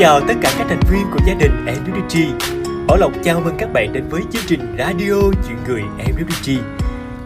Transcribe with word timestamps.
chào 0.00 0.20
tất 0.28 0.34
cả 0.42 0.54
các 0.58 0.66
thành 0.68 0.80
viên 0.90 1.06
của 1.12 1.18
gia 1.26 1.34
đình 1.34 1.66
MWG. 1.66 2.32
Bảo 2.86 2.96
Lộc 2.98 3.12
chào 3.24 3.40
mừng 3.40 3.54
các 3.58 3.72
bạn 3.72 3.92
đến 3.92 4.04
với 4.10 4.20
chương 4.32 4.42
trình 4.46 4.76
Radio 4.78 5.14
Chuyện 5.48 5.56
Người 5.68 5.82
MWG. 5.98 6.58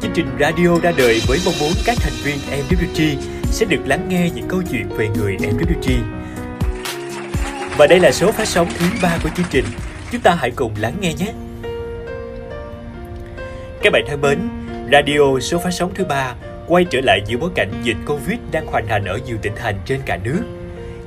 Chương 0.01 0.11
trình 0.15 0.27
radio 0.41 0.79
ra 0.83 0.93
đời 0.97 1.21
với 1.27 1.39
mong 1.45 1.55
muốn 1.61 1.73
các 1.85 1.99
thành 2.01 2.13
viên 2.25 2.37
MWG 2.37 3.17
sẽ 3.45 3.67
được 3.67 3.79
lắng 3.87 4.09
nghe 4.09 4.31
những 4.35 4.49
câu 4.49 4.63
chuyện 4.71 4.89
về 4.89 5.09
người 5.17 5.37
MWG. 5.37 5.99
Và 7.79 7.87
đây 7.87 8.01
là 8.01 8.13
số 8.13 8.33
phát 8.33 8.49
sóng 8.49 8.69
thứ 8.79 8.87
ba 9.03 9.19
của 9.23 9.29
chương 9.37 9.47
trình. 9.51 9.65
Chúng 10.13 10.21
ta 10.21 10.35
hãy 10.35 10.51
cùng 10.51 10.75
lắng 10.79 10.95
nghe 11.01 11.13
nhé. 11.15 11.33
Các 13.83 13.93
bạn 13.93 14.05
thân 14.09 14.21
mến, 14.21 14.39
radio 14.93 15.41
số 15.41 15.59
phát 15.59 15.71
sóng 15.71 15.91
thứ 15.95 16.05
ba 16.05 16.35
quay 16.67 16.85
trở 16.85 17.01
lại 17.01 17.21
giữa 17.27 17.39
bối 17.39 17.51
cảnh 17.55 17.71
dịch 17.83 17.97
Covid 18.07 18.39
đang 18.51 18.67
hoành 18.67 18.87
hành 18.87 19.05
ở 19.05 19.19
nhiều 19.27 19.37
tỉnh 19.43 19.53
thành 19.57 19.75
trên 19.87 20.01
cả 20.07 20.19
nước. 20.25 20.43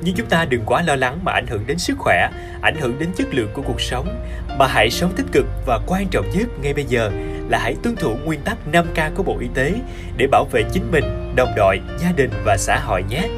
Nhưng 0.02 0.14
chúng 0.14 0.26
ta 0.26 0.44
đừng 0.44 0.62
quá 0.66 0.82
lo 0.82 0.96
lắng 0.96 1.18
mà 1.22 1.32
ảnh 1.32 1.46
hưởng 1.46 1.66
đến 1.66 1.78
sức 1.78 1.98
khỏe, 1.98 2.30
ảnh 2.60 2.76
hưởng 2.80 2.98
đến 2.98 3.08
chất 3.16 3.34
lượng 3.34 3.48
của 3.52 3.62
cuộc 3.62 3.80
sống, 3.80 4.24
mà 4.58 4.66
hãy 4.66 4.90
sống 4.90 5.12
tích 5.16 5.26
cực 5.32 5.46
và 5.66 5.78
quan 5.86 6.08
trọng 6.08 6.30
nhất 6.30 6.48
ngay 6.62 6.74
bây 6.74 6.84
giờ 6.84 7.10
là 7.48 7.58
hãy 7.58 7.76
tuân 7.82 7.96
thủ 7.96 8.16
nguyên 8.24 8.40
tắc 8.40 8.56
5K 8.72 9.10
của 9.14 9.22
Bộ 9.22 9.36
Y 9.40 9.48
tế 9.54 9.72
để 10.16 10.26
bảo 10.26 10.44
vệ 10.52 10.62
chính 10.72 10.90
mình, 10.90 11.34
đồng 11.36 11.52
đội, 11.56 11.80
gia 11.98 12.12
đình 12.12 12.30
và 12.44 12.56
xã 12.56 12.78
hội 12.78 13.04
nhé. 13.10 13.28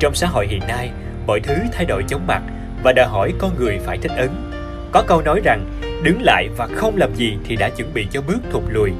Trong 0.00 0.14
xã 0.14 0.26
hội 0.26 0.46
hiện 0.46 0.60
nay, 0.68 0.90
mọi 1.26 1.40
thứ 1.40 1.54
thay 1.72 1.84
đổi 1.84 2.04
chóng 2.08 2.26
mặt 2.26 2.42
và 2.82 2.92
đòi 2.92 3.06
hỏi 3.06 3.32
con 3.38 3.56
người 3.58 3.78
phải 3.78 3.98
thích 3.98 4.12
ứng. 4.16 4.52
Có 4.92 5.04
câu 5.06 5.22
nói 5.22 5.40
rằng, 5.44 5.66
đứng 6.02 6.22
lại 6.22 6.48
và 6.56 6.66
không 6.66 6.96
làm 6.96 7.14
gì 7.14 7.36
thì 7.44 7.56
đã 7.56 7.68
chuẩn 7.68 7.94
bị 7.94 8.06
cho 8.10 8.22
bước 8.22 8.38
thụt 8.52 8.62
lùi. 8.68 8.90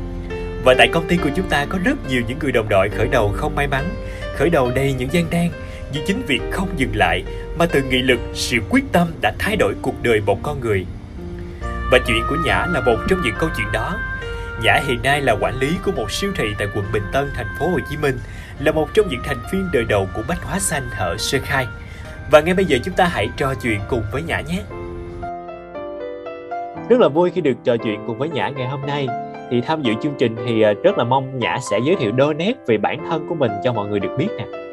Và 0.65 0.75
tại 0.79 0.89
công 0.89 1.09
ty 1.09 1.17
của 1.17 1.31
chúng 1.37 1.49
ta 1.49 1.67
có 1.69 1.79
rất 1.85 2.09
nhiều 2.09 2.23
những 2.29 2.39
người 2.39 2.53
đồng 2.53 2.69
đội 2.69 2.89
khởi 2.89 3.09
đầu 3.09 3.33
không 3.37 3.55
may 3.55 3.67
mắn, 3.67 3.85
khởi 4.37 4.51
đầu 4.51 4.71
đầy 4.75 4.95
những 4.99 5.13
gian 5.13 5.27
nan, 5.31 5.49
nhưng 5.93 6.05
chính 6.07 6.23
việc 6.27 6.41
không 6.51 6.69
dừng 6.77 6.97
lại 6.97 7.25
mà 7.59 7.67
từ 7.67 7.83
nghị 7.83 8.03
lực, 8.03 8.21
sự 8.35 8.57
quyết 8.71 8.85
tâm 8.93 9.09
đã 9.21 9.35
thay 9.39 9.57
đổi 9.57 9.75
cuộc 9.83 10.03
đời 10.03 10.21
một 10.27 10.39
con 10.43 10.61
người. 10.61 10.87
Và 11.91 11.99
chuyện 12.07 12.23
của 12.29 12.37
Nhã 12.45 12.67
là 12.73 12.81
một 12.81 12.97
trong 13.09 13.21
những 13.25 13.35
câu 13.39 13.49
chuyện 13.57 13.67
đó. 13.73 13.97
Nhã 14.63 14.81
hiện 14.87 15.03
nay 15.03 15.21
là 15.21 15.37
quản 15.41 15.59
lý 15.59 15.69
của 15.85 15.93
một 15.93 16.11
siêu 16.11 16.33
thị 16.37 16.45
tại 16.59 16.69
quận 16.75 16.85
Bình 16.93 17.03
Tân, 17.13 17.31
thành 17.35 17.47
phố 17.59 17.69
Hồ 17.69 17.79
Chí 17.91 17.97
Minh, 17.97 18.19
là 18.59 18.73
một 18.73 18.89
trong 18.95 19.09
những 19.09 19.21
thành 19.25 19.39
viên 19.53 19.69
đời 19.73 19.85
đầu 19.85 20.09
của 20.15 20.23
Bách 20.29 20.45
Hóa 20.45 20.59
Xanh 20.59 20.91
ở 20.99 21.17
Sơ 21.19 21.39
Khai. 21.45 21.67
Và 22.31 22.41
ngay 22.41 22.55
bây 22.55 22.65
giờ 22.65 22.79
chúng 22.85 22.95
ta 22.95 23.05
hãy 23.05 23.29
trò 23.37 23.55
chuyện 23.63 23.81
cùng 23.89 24.03
với 24.13 24.23
Nhã 24.23 24.41
nhé. 24.41 24.63
Rất 26.89 27.01
là 27.01 27.09
vui 27.09 27.31
khi 27.31 27.41
được 27.41 27.55
trò 27.65 27.77
chuyện 27.77 28.05
cùng 28.07 28.19
với 28.19 28.29
Nhã 28.29 28.49
ngày 28.49 28.69
hôm 28.69 28.87
nay. 28.87 29.09
Thì 29.51 29.61
tham 29.61 29.83
dự 29.83 29.93
chương 30.03 30.15
trình 30.19 30.37
thì 30.47 30.63
ờ, 30.63 30.75
rất 30.83 30.99
là 30.99 31.05
mong 31.05 31.39
Nhã 31.39 31.59
sẽ 31.71 31.79
giới 31.85 31.97
thiệu 31.97 32.13
đôi 32.13 32.35
nét 32.35 32.53
về 32.67 32.79
bản 32.79 33.07
thân 33.11 33.27
của 33.29 33.35
mình 33.35 33.51
cho 33.65 33.73
mọi 33.73 33.89
người 33.89 34.01
được 34.01 34.17
biết 34.19 34.29
nè. 34.39 34.66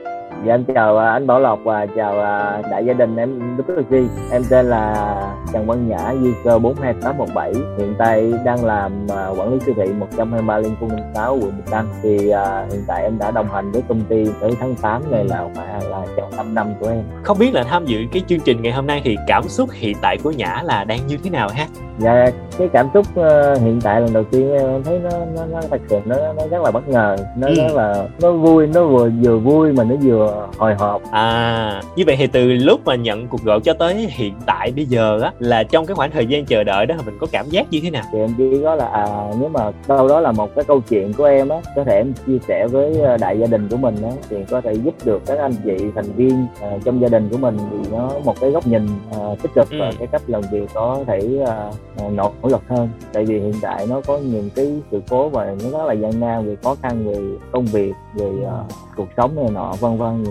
Dạ 0.46 0.54
em 0.54 0.64
chào 0.76 0.98
à, 0.98 1.12
anh 1.12 1.28
Bảo 1.28 1.40
Lộc 1.40 1.60
và 1.64 1.86
chào 1.86 2.20
à, 2.20 2.62
đại 2.72 2.86
gia 2.86 2.94
đình 2.94 3.16
em 3.16 3.58
Đức 3.58 3.84
Duy. 3.90 4.04
Em 4.32 4.42
tên 4.50 4.66
là 4.66 5.16
Trần 5.54 5.66
Văn 5.66 5.90
Nhã, 5.90 6.14
di 6.24 6.30
cơ 6.44 6.60
42817. 6.60 7.54
Hiện 7.78 7.96
tại 7.98 8.34
đang 8.46 8.66
làm 8.66 8.92
à, 9.10 9.28
quản 9.28 9.54
lý 9.54 9.60
siêu 9.60 9.76
thị 9.78 9.94
123 10.00 10.58
Liên 10.58 10.76
Quân 10.82 10.92
6 11.16 11.34
quận 11.34 11.42
Bình 11.42 11.66
Tân. 11.72 11.86
Thì 12.04 12.16
uh, 12.16 12.72
hiện 12.72 12.84
tại 12.88 13.04
em 13.04 13.20
đã 13.20 13.32
đồng 13.32 13.48
hành 13.48 13.72
với 13.72 13.82
công 13.88 14.02
ty 14.02 14.26
tới 14.42 14.52
tháng 14.60 14.76
8 14.76 15.12
này 15.12 15.26
là 15.26 15.46
phải 15.56 15.90
là 15.90 16.06
trong 16.18 16.36
5 16.38 16.56
năm 16.56 16.68
của 16.80 16.88
em. 16.88 17.04
Không 17.24 17.38
biết 17.40 17.54
là 17.54 17.64
tham 17.64 17.86
dự 17.86 17.98
cái 18.12 18.24
chương 18.28 18.40
trình 18.40 18.62
ngày 18.62 18.72
hôm 18.72 18.88
nay 18.88 19.02
thì 19.04 19.18
cảm 19.28 19.44
xúc 19.44 19.70
hiện 19.74 19.98
tại 20.02 20.18
của 20.24 20.32
Nhã 20.32 20.62
là 20.64 20.84
đang 20.84 21.08
như 21.08 21.18
thế 21.24 21.30
nào 21.30 21.50
ha? 21.50 21.68
Dạ 21.98 22.26
cái 22.58 22.70
cảm 22.74 22.88
xúc 22.94 23.06
uh, 23.20 23.62
hiện 23.62 23.80
tại 23.84 24.02
lần 24.02 24.14
đầu 24.14 24.24
tiên 24.24 24.52
em 24.52 24.84
thấy 24.84 25.00
nó 25.00 25.10
nó 25.36 25.46
nó 25.46 25.62
thật 25.72 25.82
sự 25.88 26.00
nó 26.06 26.16
nó 26.34 26.48
rất 26.52 26.62
là 26.64 26.72
bất 26.72 26.88
ngờ, 26.88 27.16
nó 27.38 27.48
ừ. 27.48 27.54
rất 27.56 27.74
là 27.76 28.08
nó 28.22 28.32
vui, 28.32 28.68
nó 28.68 28.88
vừa 28.88 29.10
vừa 29.24 29.38
vui 29.38 29.74
mà 29.74 29.84
nó 29.84 29.96
vừa 30.04 30.33
hồi 30.58 30.74
hộp. 30.74 31.02
À 31.12 31.82
như 31.96 32.04
vậy 32.08 32.16
thì 32.16 32.28
từ 32.28 32.46
lúc 32.54 32.82
mà 32.86 32.96
nhận 32.96 33.28
cuộc 33.28 33.44
gọi 33.44 33.60
cho 33.60 33.74
tới 33.74 34.08
hiện 34.10 34.34
tại 34.46 34.72
bây 34.76 34.86
giờ 34.86 35.20
á 35.22 35.32
là 35.40 35.64
trong 35.64 35.86
cái 35.86 35.96
khoảng 35.96 36.12
thời 36.12 36.26
gian 36.26 36.46
chờ 36.46 36.64
đợi 36.64 36.86
đó 36.86 36.96
mình 37.06 37.18
có 37.20 37.28
cảm 37.32 37.50
giác 37.50 37.68
như 37.72 37.80
thế 37.84 37.90
nào? 37.90 38.04
Thì 38.12 38.20
em 38.20 38.30
chỉ 38.38 38.62
có 38.64 38.76
là 38.76 38.88
à 38.88 39.06
nếu 39.40 39.50
mà 39.50 39.72
đâu 39.88 40.08
đó 40.08 40.20
là 40.20 40.32
một 40.32 40.56
cái 40.56 40.64
câu 40.64 40.82
chuyện 40.90 41.14
của 41.14 41.24
em 41.24 41.50
á 41.50 41.58
có 41.76 41.84
thể 41.84 41.96
em 41.98 42.14
chia 42.28 42.38
sẻ 42.48 42.68
với 42.68 43.02
ờ, 43.02 43.18
đại 43.18 43.40
gia 43.40 43.48
đình 43.48 43.68
của 43.70 43.78
mình 43.78 43.96
á 44.04 44.12
thì 44.30 44.38
có 44.50 44.62
thể 44.62 44.74
giúp 44.74 44.94
được 45.06 45.22
các 45.26 45.40
anh 45.40 45.54
chị 45.66 45.78
thành 45.96 46.12
viên 46.16 46.46
uh, 46.76 46.86
trong 46.86 47.02
gia 47.02 47.08
đình 47.08 47.30
của 47.30 47.38
mình 47.38 47.58
thì 47.72 47.78
nó 47.92 48.10
một 48.24 48.40
cái 48.42 48.52
góc 48.52 48.68
nhìn 48.68 48.88
uh, 49.10 49.42
tích 49.42 49.52
cực 49.56 49.70
ừ. 49.70 49.78
và 49.80 49.92
cái 50.00 50.08
cách 50.08 50.22
làm 50.28 50.42
việc 50.52 50.70
có 50.74 51.04
thể 51.08 51.20
uh, 51.42 52.12
nỗ 52.14 52.32
lực 52.44 52.62
hơn. 52.70 52.90
Tại 53.14 53.26
vì 53.26 53.40
hiện 53.40 53.54
tại 53.62 53.88
nó 53.90 54.02
có 54.02 54.18
những 54.18 54.50
cái 54.56 54.74
sự 54.92 55.02
cố 55.10 55.30
và 55.30 55.56
nó 55.64 55.80
rất 55.80 55.86
là 55.86 55.94
gian 55.94 56.20
nan 56.20 56.48
về 56.48 56.56
khó 56.64 56.76
khăn 56.82 57.06
về 57.08 57.16
công 57.52 57.66
việc 57.66 57.94
về 58.16 58.28
uh, 58.28 58.72
cuộc 58.96 59.08
sống 59.18 59.36
này 59.36 59.50
nọ 59.54 59.74
vân 59.80 59.98
vân 59.98 60.23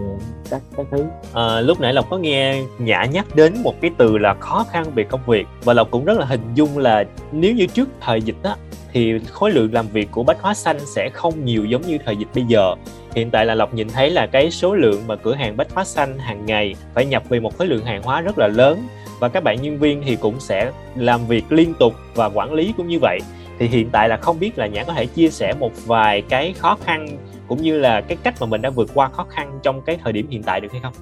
các 0.50 0.62
các 0.76 0.86
thứ. 0.90 1.04
À, 1.34 1.60
lúc 1.60 1.80
nãy 1.80 1.92
lộc 1.92 2.10
có 2.10 2.18
nghe 2.18 2.62
nhã 2.78 3.04
nhắc 3.04 3.26
đến 3.34 3.62
một 3.62 3.80
cái 3.80 3.90
từ 3.96 4.18
là 4.18 4.34
khó 4.34 4.66
khăn 4.70 4.84
về 4.94 5.04
công 5.04 5.20
việc 5.26 5.46
và 5.64 5.72
lộc 5.72 5.90
cũng 5.90 6.04
rất 6.04 6.18
là 6.18 6.24
hình 6.24 6.54
dung 6.54 6.78
là 6.78 7.04
nếu 7.32 7.54
như 7.54 7.66
trước 7.66 7.88
thời 8.00 8.22
dịch 8.22 8.36
á 8.42 8.56
thì 8.92 9.18
khối 9.18 9.50
lượng 9.50 9.72
làm 9.72 9.86
việc 9.88 10.08
của 10.10 10.22
bách 10.22 10.42
hóa 10.42 10.54
xanh 10.54 10.78
sẽ 10.86 11.10
không 11.12 11.44
nhiều 11.44 11.64
giống 11.64 11.82
như 11.82 11.98
thời 12.04 12.16
dịch 12.16 12.28
bây 12.34 12.44
giờ. 12.44 12.74
Hiện 13.14 13.30
tại 13.30 13.46
là 13.46 13.54
lộc 13.54 13.74
nhìn 13.74 13.88
thấy 13.88 14.10
là 14.10 14.26
cái 14.26 14.50
số 14.50 14.74
lượng 14.74 15.02
mà 15.06 15.16
cửa 15.16 15.34
hàng 15.34 15.56
bách 15.56 15.72
hóa 15.72 15.84
xanh 15.84 16.18
hàng 16.18 16.46
ngày 16.46 16.74
phải 16.94 17.06
nhập 17.06 17.22
về 17.28 17.40
một 17.40 17.58
khối 17.58 17.66
lượng 17.66 17.84
hàng 17.84 18.02
hóa 18.02 18.20
rất 18.20 18.38
là 18.38 18.48
lớn 18.48 18.86
và 19.20 19.28
các 19.28 19.44
bạn 19.44 19.62
nhân 19.62 19.78
viên 19.78 20.02
thì 20.06 20.16
cũng 20.16 20.40
sẽ 20.40 20.70
làm 20.96 21.26
việc 21.26 21.52
liên 21.52 21.74
tục 21.74 21.94
và 22.14 22.26
quản 22.26 22.52
lý 22.52 22.74
cũng 22.76 22.88
như 22.88 22.98
vậy. 23.00 23.18
Thì 23.58 23.68
hiện 23.68 23.90
tại 23.90 24.08
là 24.08 24.16
không 24.16 24.40
biết 24.40 24.58
là 24.58 24.66
nhã 24.66 24.84
có 24.84 24.92
thể 24.92 25.06
chia 25.06 25.28
sẻ 25.28 25.54
một 25.60 25.70
vài 25.86 26.22
cái 26.22 26.54
khó 26.58 26.76
khăn 26.84 27.08
cũng 27.52 27.62
như 27.62 27.78
là 27.78 28.00
cái 28.00 28.16
cách 28.22 28.34
mà 28.40 28.46
mình 28.46 28.62
đã 28.62 28.70
vượt 28.70 28.90
qua 28.94 29.08
khó 29.08 29.26
khăn 29.28 29.58
trong 29.62 29.82
cái 29.82 29.98
thời 30.04 30.12
điểm 30.12 30.26
hiện 30.28 30.42
tại 30.42 30.60
được 30.60 30.72
hay 30.72 30.80
không 30.80 30.92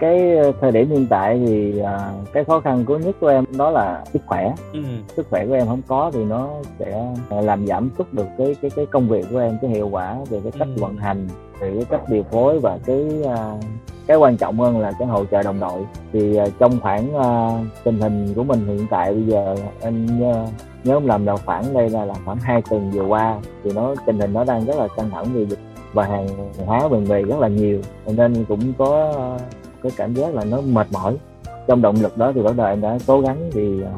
cái 0.00 0.36
ờ, 0.36 0.52
thời 0.60 0.72
điểm 0.72 0.90
hiện 0.90 1.06
tại 1.10 1.40
thì 1.46 1.78
à, 1.78 2.12
cái 2.32 2.44
khó 2.44 2.60
khăn 2.60 2.84
của 2.84 2.98
nhất 2.98 3.16
của 3.20 3.28
em 3.28 3.44
đó 3.56 3.70
là 3.70 4.04
sức 4.12 4.22
khỏe 4.26 4.54
ừ. 4.72 4.80
sức 5.16 5.26
khỏe 5.30 5.46
của 5.46 5.54
em 5.54 5.66
không 5.66 5.82
có 5.86 6.10
thì 6.14 6.24
nó 6.24 6.50
sẽ 6.78 7.04
à, 7.30 7.40
làm 7.40 7.66
giảm 7.66 7.90
sút 7.98 8.12
được 8.12 8.26
cái 8.38 8.56
cái 8.62 8.70
cái 8.76 8.86
công 8.86 9.08
việc 9.08 9.26
của 9.30 9.38
em 9.38 9.58
cái 9.62 9.70
hiệu 9.70 9.88
quả 9.88 10.16
về 10.30 10.40
cái 10.42 10.52
cách 10.58 10.68
ừ. 10.76 10.80
vận 10.80 10.96
hành 10.96 11.28
về 11.60 11.72
cái 11.74 11.84
cách 11.90 12.00
điều 12.08 12.22
phối 12.22 12.58
và 12.58 12.78
cái 12.86 13.06
à, 13.28 13.54
cái 14.06 14.16
quan 14.16 14.36
trọng 14.36 14.58
hơn 14.58 14.80
là 14.80 14.92
cái 14.98 15.08
hỗ 15.08 15.24
trợ 15.24 15.42
đồng 15.42 15.60
đội 15.60 15.86
thì 16.12 16.36
à, 16.36 16.46
trong 16.58 16.80
khoảng 16.80 17.14
à, 17.16 17.50
tình 17.84 18.00
hình 18.00 18.34
của 18.34 18.44
mình 18.44 18.66
hiện 18.66 18.86
tại 18.90 19.14
bây 19.14 19.22
giờ 19.22 19.56
em 19.80 20.20
nhớ, 20.20 20.46
nhớ 20.84 21.00
làm 21.04 21.24
đầu 21.24 21.36
khoảng 21.46 21.74
đây 21.74 21.90
là, 21.90 22.04
là 22.04 22.14
khoảng 22.24 22.38
hai 22.38 22.62
tuần 22.70 22.90
vừa 22.90 23.04
qua 23.04 23.38
thì 23.64 23.72
nó 23.72 23.94
tình 24.06 24.20
hình 24.20 24.32
nó 24.32 24.44
đang 24.44 24.64
rất 24.64 24.76
là 24.76 24.88
căng 24.96 25.10
thẳng 25.10 25.26
vì 25.34 25.46
dịch 25.46 25.58
và 25.92 26.04
hàng 26.04 26.28
hóa 26.66 26.88
về 26.88 27.00
về 27.00 27.22
rất 27.22 27.38
là 27.38 27.48
nhiều. 27.48 27.80
Nên 28.06 28.44
cũng 28.44 28.72
có 28.78 29.12
cái 29.82 29.92
cảm 29.96 30.14
giác 30.14 30.34
là 30.34 30.44
nó 30.44 30.60
mệt 30.60 30.86
mỏi. 30.92 31.16
Trong 31.66 31.82
động 31.82 31.96
lực 32.00 32.16
đó 32.16 32.32
thì 32.34 32.42
bắt 32.42 32.56
đầu 32.56 32.66
em 32.66 32.80
đã 32.80 32.98
cố 33.06 33.20
gắng 33.20 33.50
thì 33.52 33.82
uh, 33.82 33.88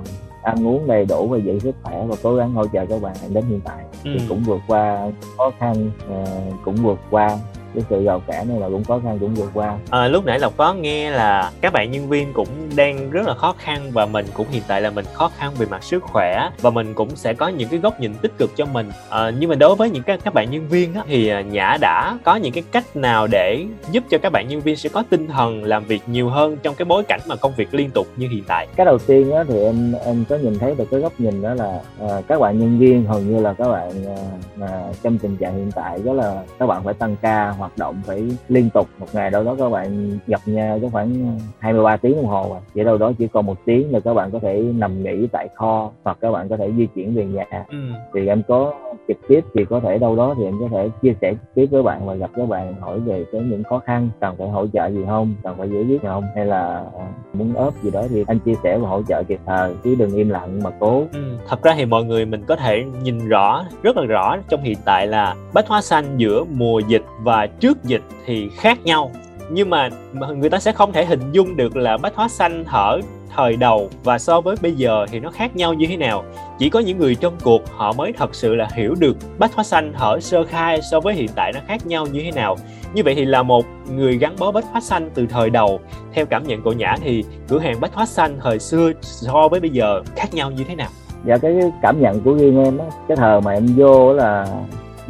ăn 0.42 0.66
uống 0.66 0.86
đầy 0.86 1.04
đủ 1.04 1.28
và 1.28 1.38
giữ 1.38 1.58
sức 1.58 1.74
khỏe 1.82 2.06
và 2.06 2.16
cố 2.22 2.34
gắng 2.34 2.52
hỗ 2.52 2.66
trợ 2.66 2.86
các 2.86 3.02
bạn 3.02 3.16
đến 3.28 3.44
hiện 3.48 3.60
tại. 3.64 3.84
Ừ. 4.04 4.10
thì 4.18 4.24
cũng 4.28 4.42
vượt 4.46 4.60
qua 4.68 5.10
khó 5.36 5.50
khăn 5.58 5.90
uh, 6.12 6.64
cũng 6.64 6.76
vượt 6.76 6.98
qua 7.10 7.38
cái 7.74 7.84
sự 7.90 8.02
giàu 8.04 8.22
cả 8.26 8.44
này 8.48 8.60
là 8.60 8.68
cũng 8.68 8.84
khó 8.84 9.00
khăn 9.04 9.18
cũng 9.18 9.34
vượt 9.34 9.50
qua. 9.54 9.78
À, 9.90 10.08
lúc 10.08 10.24
nãy 10.24 10.38
lộc 10.38 10.56
có 10.56 10.74
nghe 10.74 11.10
là 11.10 11.50
các 11.60 11.72
bạn 11.72 11.90
nhân 11.90 12.08
viên 12.08 12.32
cũng 12.32 12.48
đang 12.76 13.10
rất 13.10 13.26
là 13.26 13.34
khó 13.34 13.54
khăn 13.58 13.90
và 13.92 14.06
mình 14.06 14.26
cũng 14.34 14.46
hiện 14.50 14.62
tại 14.68 14.80
là 14.82 14.90
mình 14.90 15.04
khó 15.12 15.30
khăn 15.36 15.52
về 15.58 15.66
mặt 15.70 15.82
sức 15.82 16.02
khỏe 16.02 16.50
và 16.60 16.70
mình 16.70 16.94
cũng 16.94 17.16
sẽ 17.16 17.34
có 17.34 17.48
những 17.48 17.68
cái 17.68 17.80
góc 17.80 18.00
nhìn 18.00 18.14
tích 18.14 18.32
cực 18.38 18.56
cho 18.56 18.66
mình. 18.66 18.90
À, 19.08 19.30
nhưng 19.38 19.50
mà 19.50 19.56
đối 19.56 19.76
với 19.76 19.90
những 19.90 20.02
các 20.02 20.20
các 20.24 20.34
bạn 20.34 20.50
nhân 20.50 20.68
viên 20.68 20.94
á, 20.94 21.02
thì 21.06 21.28
à, 21.28 21.40
nhã 21.40 21.76
đã 21.80 22.18
có 22.24 22.36
những 22.36 22.52
cái 22.52 22.64
cách 22.72 22.96
nào 22.96 23.26
để 23.26 23.64
giúp 23.90 24.04
cho 24.10 24.18
các 24.18 24.32
bạn 24.32 24.48
nhân 24.48 24.60
viên 24.60 24.76
sẽ 24.76 24.88
có 24.88 25.04
tinh 25.10 25.28
thần 25.28 25.64
làm 25.64 25.84
việc 25.84 26.02
nhiều 26.06 26.28
hơn 26.28 26.56
trong 26.62 26.74
cái 26.74 26.84
bối 26.84 27.02
cảnh 27.08 27.20
mà 27.26 27.36
công 27.36 27.52
việc 27.56 27.74
liên 27.74 27.90
tục 27.90 28.06
như 28.16 28.28
hiện 28.28 28.44
tại? 28.46 28.66
Cái 28.76 28.86
đầu 28.86 28.98
tiên 28.98 29.32
á, 29.32 29.44
thì 29.48 29.62
em 29.62 29.94
em 30.04 30.24
có 30.28 30.36
nhìn 30.36 30.58
thấy 30.58 30.74
được 30.74 30.84
cái 30.90 31.00
góc 31.00 31.12
nhìn 31.18 31.42
đó 31.42 31.54
là 31.54 31.80
à, 32.00 32.20
các 32.28 32.40
bạn 32.40 32.58
nhân 32.58 32.78
viên 32.78 33.04
hầu 33.04 33.20
như 33.20 33.40
là 33.40 33.52
các 33.52 33.68
bạn 33.68 33.90
à, 34.06 34.16
à, 34.60 34.82
trong 35.02 35.18
tình 35.18 35.36
trạng 35.36 35.56
hiện 35.56 35.72
tại 35.72 35.98
đó 36.04 36.12
là 36.12 36.42
các 36.58 36.66
bạn 36.66 36.84
phải 36.84 36.94
tăng 36.94 37.16
ca 37.16 37.54
hoạt 37.60 37.78
động 37.78 37.94
phải 38.04 38.22
liên 38.48 38.70
tục 38.70 38.88
một 38.98 39.06
ngày 39.12 39.30
đâu 39.30 39.44
đó 39.44 39.56
các 39.58 39.68
bạn 39.68 40.18
gặp 40.26 40.40
nhau 40.46 40.78
cho 40.82 40.88
khoảng 40.88 41.38
23 41.58 41.96
tiếng 41.96 42.16
đồng 42.16 42.26
hồ 42.26 42.52
à. 42.52 42.60
vậy 42.74 42.84
đâu 42.84 42.98
đó 42.98 43.12
chỉ 43.18 43.26
còn 43.26 43.46
một 43.46 43.56
tiếng 43.64 43.92
là 43.92 44.00
các 44.00 44.14
bạn 44.14 44.30
có 44.30 44.38
thể 44.38 44.64
nằm 44.74 45.02
nghỉ 45.02 45.26
tại 45.32 45.48
kho 45.54 45.90
hoặc 46.04 46.18
các 46.20 46.32
bạn 46.32 46.48
có 46.48 46.56
thể 46.56 46.72
di 46.76 46.86
chuyển 46.86 47.14
về 47.14 47.24
nhà 47.24 47.46
ừ. 47.68 47.78
thì 48.14 48.26
em 48.26 48.42
có 48.48 48.74
trực 49.08 49.16
tiếp 49.28 49.40
thì 49.54 49.64
có 49.64 49.80
thể 49.80 49.98
đâu 49.98 50.16
đó 50.16 50.34
thì 50.38 50.44
em 50.44 50.54
có 50.60 50.68
thể 50.70 50.88
chia 51.02 51.14
sẻ 51.20 51.32
trực 51.32 51.54
tiếp 51.54 51.66
với 51.70 51.82
bạn 51.82 52.06
và 52.06 52.14
gặp 52.14 52.30
các 52.36 52.48
bạn 52.48 52.74
hỏi 52.80 53.00
về 53.00 53.24
cái 53.32 53.40
những 53.40 53.62
khó 53.64 53.78
khăn 53.78 54.08
cần 54.20 54.34
phải 54.38 54.48
hỗ 54.48 54.66
trợ 54.66 54.90
gì 54.90 55.00
không 55.06 55.34
cần 55.42 55.54
phải 55.58 55.68
giải 55.70 55.84
quyết 55.84 56.02
không 56.02 56.24
hay 56.36 56.46
là 56.46 56.84
à, 56.98 57.06
muốn 57.32 57.54
ốp 57.54 57.74
gì 57.82 57.90
đó 57.90 58.02
thì 58.10 58.24
anh 58.26 58.38
chia 58.38 58.54
sẻ 58.62 58.78
và 58.78 58.88
hỗ 58.88 59.02
trợ 59.02 59.22
kịp 59.22 59.40
thời 59.46 59.74
chứ 59.84 59.94
đừng 59.98 60.14
im 60.14 60.28
lặng 60.28 60.62
mà 60.62 60.70
cố 60.80 61.04
ừ. 61.12 61.36
thật 61.48 61.62
ra 61.62 61.74
thì 61.76 61.84
mọi 61.84 62.04
người 62.04 62.26
mình 62.26 62.44
có 62.46 62.56
thể 62.56 62.84
nhìn 63.02 63.28
rõ 63.28 63.64
rất 63.82 63.96
là 63.96 64.04
rõ 64.04 64.36
trong 64.48 64.62
hiện 64.62 64.78
tại 64.84 65.06
là 65.06 65.34
bách 65.54 65.68
hóa 65.68 65.80
xanh 65.80 66.04
giữa 66.16 66.44
mùa 66.44 66.78
dịch 66.78 67.04
và 67.22 67.46
trước 67.60 67.84
dịch 67.84 68.02
thì 68.26 68.50
khác 68.56 68.78
nhau. 68.84 69.10
Nhưng 69.50 69.70
mà 69.70 69.88
người 70.36 70.50
ta 70.50 70.58
sẽ 70.58 70.72
không 70.72 70.92
thể 70.92 71.04
hình 71.04 71.32
dung 71.32 71.56
được 71.56 71.76
là 71.76 71.96
bách 71.96 72.16
hóa 72.16 72.28
xanh 72.28 72.64
hở 72.66 73.00
thời 73.36 73.56
đầu 73.56 73.90
và 74.04 74.18
so 74.18 74.40
với 74.40 74.56
bây 74.62 74.72
giờ 74.72 75.06
thì 75.10 75.20
nó 75.20 75.30
khác 75.30 75.56
nhau 75.56 75.74
như 75.74 75.86
thế 75.86 75.96
nào. 75.96 76.24
Chỉ 76.58 76.70
có 76.70 76.80
những 76.80 76.98
người 76.98 77.14
trong 77.14 77.36
cuộc 77.44 77.62
họ 77.76 77.92
mới 77.92 78.12
thật 78.12 78.34
sự 78.34 78.54
là 78.54 78.68
hiểu 78.74 78.94
được 78.98 79.16
bách 79.38 79.54
hóa 79.54 79.64
xanh 79.64 79.92
ở 79.92 80.20
sơ 80.20 80.44
khai 80.44 80.80
so 80.90 81.00
với 81.00 81.14
hiện 81.14 81.28
tại 81.34 81.52
nó 81.52 81.60
khác 81.66 81.86
nhau 81.86 82.06
như 82.06 82.22
thế 82.22 82.30
nào. 82.30 82.56
Như 82.94 83.02
vậy 83.04 83.14
thì 83.14 83.24
là 83.24 83.42
một 83.42 83.66
người 83.90 84.18
gắn 84.18 84.36
bó 84.38 84.52
bách 84.52 84.64
hóa 84.70 84.80
xanh 84.80 85.10
từ 85.14 85.26
thời 85.26 85.50
đầu. 85.50 85.80
Theo 86.12 86.26
cảm 86.26 86.46
nhận 86.46 86.62
của 86.62 86.72
nhã 86.72 86.96
thì 87.00 87.24
cửa 87.48 87.58
hàng 87.58 87.80
bách 87.80 87.94
hóa 87.94 88.06
xanh 88.06 88.38
thời 88.42 88.58
xưa 88.58 88.92
so 89.00 89.48
với 89.48 89.60
bây 89.60 89.70
giờ 89.70 90.02
khác 90.16 90.34
nhau 90.34 90.50
như 90.50 90.64
thế 90.64 90.74
nào? 90.74 90.88
Dạ 91.26 91.38
cái 91.38 91.54
cảm 91.82 92.00
nhận 92.00 92.20
của 92.20 92.34
riêng 92.34 92.64
em 92.64 92.78
á, 92.78 92.86
cái 93.08 93.16
thời 93.16 93.40
mà 93.40 93.52
em 93.52 93.66
vô 93.76 94.12
là 94.12 94.46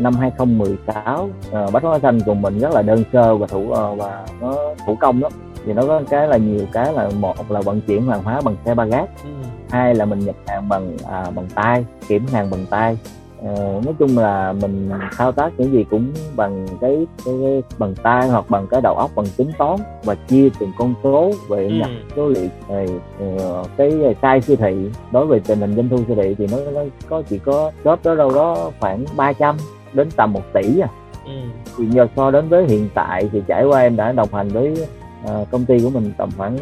năm 0.01 0.15
2016 0.15 1.25
uh, 1.25 1.31
ờ, 1.53 1.71
bách 1.73 1.83
hóa 1.83 1.99
xanh 1.99 2.21
cùng 2.27 2.43
mình 2.43 2.59
rất 2.59 2.73
là 2.73 2.83
đơn 2.83 3.03
sơ 3.13 3.37
và 3.37 3.47
thủ 3.47 3.61
uh, 3.61 3.99
và 3.99 4.27
nó 4.41 4.57
thủ 4.87 4.97
công 5.01 5.23
lắm 5.23 5.33
thì 5.67 5.73
nó 5.73 5.83
có 5.87 6.03
cái 6.11 6.29
là 6.29 6.37
nhiều 6.37 6.67
cái 6.73 6.93
là 6.93 7.11
một 7.21 7.51
là 7.51 7.61
vận 7.61 7.81
chuyển 7.81 8.07
hàng 8.07 8.23
hóa 8.23 8.41
bằng 8.45 8.57
xe 8.65 8.75
ba 8.75 8.85
gác 8.85 9.09
ừ. 9.25 9.31
hai 9.71 9.95
là 9.95 10.05
mình 10.05 10.19
nhập 10.19 10.35
hàng 10.47 10.69
bằng 10.69 10.97
à, 11.09 11.31
bằng 11.35 11.49
tay 11.55 11.85
kiểm 12.09 12.27
hàng 12.33 12.51
bằng 12.51 12.67
tay 12.71 12.99
ờ, 13.45 13.81
nói 13.85 13.95
chung 13.99 14.19
là 14.19 14.53
mình 14.53 14.91
thao 15.17 15.33
tác 15.33 15.53
những 15.59 15.73
gì 15.73 15.85
cũng 15.91 16.13
bằng 16.37 16.67
cái, 16.81 17.07
cái, 17.25 17.35
cái 17.43 17.63
bằng 17.79 17.95
tay 18.03 18.29
hoặc 18.29 18.45
bằng 18.51 18.67
cái 18.67 18.81
đầu 18.81 18.95
óc 18.95 19.11
bằng 19.15 19.27
tính 19.37 19.51
toán 19.59 19.77
và 20.05 20.15
chia 20.15 20.49
từng 20.61 20.73
con 20.79 20.95
số 21.03 21.33
về 21.49 21.65
ừ. 21.65 21.71
nhập 21.71 21.91
số 22.17 22.29
liệu 22.29 22.49
thì 22.69 22.85
uh, 23.25 23.67
cái 23.77 23.91
size 24.23 24.41
siêu 24.41 24.57
thị 24.57 24.91
đối 25.13 25.27
với 25.27 25.41
tình 25.41 25.61
hình 25.61 25.77
doanh 25.77 25.89
thu 25.89 25.97
siêu 26.07 26.17
thị 26.17 26.35
thì 26.39 26.47
nó 26.51 26.59
nó 26.75 26.81
có 27.09 27.23
chỉ 27.29 27.39
có 27.39 27.73
shop 27.85 28.05
đó 28.05 28.15
đâu 28.15 28.31
đó 28.35 28.71
khoảng 28.81 29.05
300 29.17 29.57
đến 29.93 30.09
tầm 30.17 30.33
1 30.33 30.41
tỷ 30.53 30.81
à 30.81 30.89
ừ. 31.25 31.33
thì 31.79 31.87
nhờ 31.87 32.07
so 32.17 32.31
đến 32.31 32.49
với 32.49 32.67
hiện 32.69 32.89
tại 32.95 33.29
thì 33.33 33.43
trải 33.47 33.65
qua 33.65 33.81
em 33.81 33.97
đã 33.97 34.13
đồng 34.13 34.29
hành 34.33 34.49
với 34.49 34.75
uh, 35.25 35.51
công 35.51 35.65
ty 35.65 35.81
của 35.83 35.91
mình 35.91 36.13
tầm 36.17 36.29
khoảng 36.37 36.57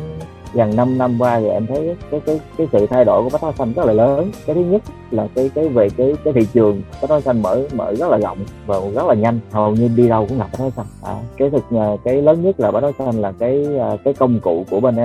gần 0.54 0.76
5 0.76 0.98
năm 0.98 1.16
qua 1.18 1.40
thì 1.40 1.48
em 1.48 1.66
thấy 1.66 1.96
cái 2.10 2.20
cái 2.26 2.40
cái 2.58 2.66
sự 2.72 2.86
thay 2.86 3.04
đổi 3.04 3.22
của 3.22 3.30
bách 3.30 3.40
hóa 3.40 3.52
xanh 3.52 3.72
rất 3.72 3.86
là 3.86 3.92
lớn 3.92 4.30
cái 4.46 4.54
thứ 4.54 4.60
nhất 4.60 4.82
là 5.10 5.28
cái 5.34 5.50
cái 5.54 5.68
về 5.68 5.88
cái 5.96 6.14
cái 6.24 6.32
thị 6.32 6.46
trường 6.52 6.82
bách 7.02 7.10
hóa 7.10 7.20
xanh 7.20 7.42
mở 7.42 7.62
mở 7.72 7.94
rất 7.94 8.10
là 8.10 8.18
rộng 8.18 8.38
và 8.66 8.80
rất 8.94 9.06
là 9.06 9.14
nhanh. 9.14 9.40
Hầu 9.50 9.74
như 9.74 9.88
đi 9.96 10.08
đâu 10.08 10.26
cũng 10.28 10.38
gặp 10.38 10.48
bách 10.52 10.60
hóa 10.60 10.70
xanh. 10.70 10.86
À, 11.02 11.14
cái 11.36 11.50
thực 11.50 11.64
à, 11.70 11.96
cái 12.04 12.22
lớn 12.22 12.42
nhất 12.42 12.60
là 12.60 12.70
bách 12.70 12.82
hóa 12.82 12.92
xanh 12.98 13.20
là 13.20 13.32
cái 13.38 13.66
à, 13.80 13.96
cái 14.04 14.14
công 14.14 14.40
cụ 14.40 14.64
của 14.70 14.80
bên 14.80 14.96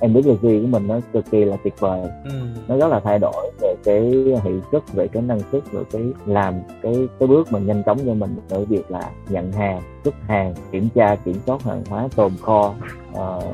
em 0.00 0.14
biết 0.14 0.22
của 0.42 0.48
mình 0.48 0.86
nó 0.88 1.00
cực 1.12 1.30
kỳ 1.30 1.44
là 1.44 1.56
tuyệt 1.64 1.74
vời. 1.80 2.00
Ừ. 2.24 2.30
nó 2.68 2.76
rất 2.76 2.88
là 2.88 3.00
thay 3.00 3.18
đổi 3.18 3.50
về 3.60 3.74
cái 3.84 4.00
hiệu 4.44 4.60
suất 4.72 4.92
về 4.92 5.08
cái 5.08 5.22
năng 5.22 5.40
suất 5.52 5.72
về 5.72 5.82
cái 5.92 6.02
làm 6.26 6.54
cái 6.82 7.08
cái 7.18 7.26
bước 7.26 7.52
mà 7.52 7.58
nhanh 7.58 7.82
chóng 7.86 7.98
cho 8.06 8.14
mình 8.14 8.36
ở 8.50 8.64
việc 8.64 8.90
là 8.90 9.10
nhận 9.28 9.52
hàng 9.52 9.82
xuất 10.04 10.14
hàng 10.28 10.54
kiểm 10.72 10.88
tra 10.94 11.16
kiểm 11.24 11.36
soát 11.46 11.62
hàng 11.62 11.82
hóa 11.88 12.08
tồn 12.16 12.32
kho 12.40 12.74
uh, 13.12 13.44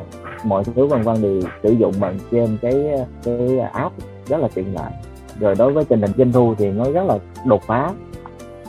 mọi 0.44 0.64
thứ 0.64 0.87
vân 0.87 1.02
vân 1.02 1.23
đều 1.23 1.43
sử 1.62 1.70
dụng 1.70 1.93
bằng 2.00 2.19
trên 2.31 2.59
cái 2.62 2.75
cái 3.25 3.59
app 3.59 3.94
rất 4.29 4.41
là 4.41 4.49
tiện 4.55 4.75
lợi 4.75 4.93
rồi 5.41 5.55
đối 5.59 5.73
với 5.73 5.85
tình 5.85 6.00
hình 6.00 6.12
doanh 6.19 6.33
thu 6.33 6.55
thì 6.59 6.67
nó 6.67 6.85
rất 6.91 7.05
là 7.06 7.19
đột 7.44 7.62
phá. 7.67 7.93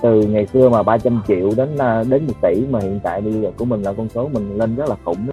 Từ 0.02 0.22
ngày 0.22 0.48
xưa 0.54 0.70
mà 0.70 0.84
300 0.84 1.22
triệu 1.28 1.52
đến 1.58 1.78
à, 1.78 2.04
đến 2.10 2.28
1 2.28 2.34
tỷ 2.42 2.64
mà 2.70 2.80
hiện 2.80 3.00
tại 3.04 3.22
bây 3.22 3.34
giờ 3.34 3.52
của 3.58 3.66
mình 3.66 3.84
là 3.84 3.94
con 3.94 4.10
số 4.10 4.30
mình 4.34 4.58
lên 4.58 4.76
rất 4.76 4.90
là 4.90 4.96
khủng. 5.06 5.28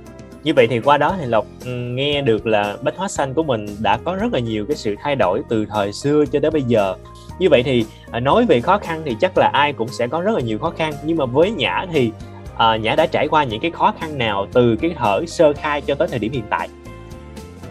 Như 0.44 0.52
vậy 0.56 0.66
thì 0.70 0.80
qua 0.80 0.98
đó 0.98 1.16
thì 1.20 1.26
lộc 1.26 1.46
ừ, 1.64 1.70
nghe 1.70 2.22
được 2.22 2.46
là 2.46 2.76
bách 2.82 2.96
hóa 2.96 3.08
xanh 3.08 3.34
của 3.34 3.42
mình 3.42 3.66
đã 3.82 3.98
có 4.04 4.16
rất 4.16 4.32
là 4.32 4.38
nhiều 4.38 4.66
cái 4.66 4.76
sự 4.76 4.94
thay 5.02 5.16
đổi 5.16 5.42
từ 5.48 5.66
thời 5.66 5.92
xưa 5.92 6.24
cho 6.32 6.40
tới 6.40 6.50
bây 6.50 6.62
giờ. 6.62 6.94
Như 7.38 7.48
vậy 7.50 7.62
thì 7.62 7.84
à, 8.10 8.20
nói 8.20 8.44
về 8.46 8.60
khó 8.60 8.78
khăn 8.78 9.02
thì 9.04 9.16
chắc 9.20 9.38
là 9.38 9.50
ai 9.52 9.72
cũng 9.72 9.88
sẽ 9.88 10.06
có 10.06 10.20
rất 10.20 10.34
là 10.34 10.40
nhiều 10.40 10.58
khó 10.58 10.70
khăn. 10.70 10.92
Nhưng 11.04 11.16
mà 11.16 11.24
với 11.24 11.50
nhã 11.50 11.86
thì 11.92 12.12
à, 12.56 12.76
nhã 12.76 12.94
đã 12.94 13.06
trải 13.06 13.28
qua 13.28 13.44
những 13.44 13.60
cái 13.60 13.70
khó 13.70 13.94
khăn 14.00 14.18
nào 14.18 14.46
từ 14.52 14.76
cái 14.76 14.94
thở 14.96 15.20
sơ 15.26 15.52
khai 15.52 15.80
cho 15.80 15.94
tới 15.94 16.08
thời 16.08 16.18
điểm 16.18 16.32
hiện 16.32 16.44
tại? 16.50 16.68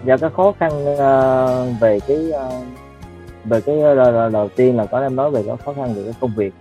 Dạ 0.05 0.17
cái 0.17 0.29
khó 0.29 0.53
khăn 0.59 0.71
uh, 0.93 1.81
về 1.81 1.99
cái 2.07 2.17
uh, 2.29 2.67
về 3.45 3.61
cái 3.61 3.81
ờ, 3.81 3.95
đầu, 3.95 4.29
đầu 4.29 4.49
tiên 4.55 4.77
là 4.77 4.85
có 4.85 4.99
em 4.99 5.15
nói 5.15 5.31
về 5.31 5.43
cái 5.47 5.57
khó 5.57 5.73
khăn 5.73 5.93
về 5.93 6.03
cái 6.03 6.13
công 6.19 6.31
việc. 6.35 6.53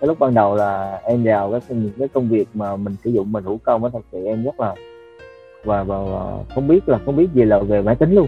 Cái 0.00 0.08
lúc 0.08 0.18
ban 0.18 0.34
đầu 0.34 0.56
là 0.56 1.00
em 1.04 1.24
vào 1.24 1.50
cái 1.50 1.60
những 1.68 1.92
cái 1.98 2.08
công 2.08 2.28
việc 2.28 2.48
mà 2.54 2.76
mình 2.76 2.96
sử 3.04 3.10
dụng 3.10 3.32
mình 3.32 3.44
thủ 3.44 3.58
công 3.64 3.84
á 3.84 3.90
thật 3.92 4.00
sự 4.12 4.24
em 4.24 4.44
rất 4.44 4.60
là 4.60 4.74
và, 5.64 5.82
và, 5.82 5.98
và 5.98 6.44
không 6.54 6.68
biết 6.68 6.88
là 6.88 6.98
không 7.04 7.16
biết 7.16 7.28
gì 7.34 7.44
là 7.44 7.58
về 7.58 7.82
máy 7.82 7.94
tính 7.94 8.14
luôn. 8.14 8.26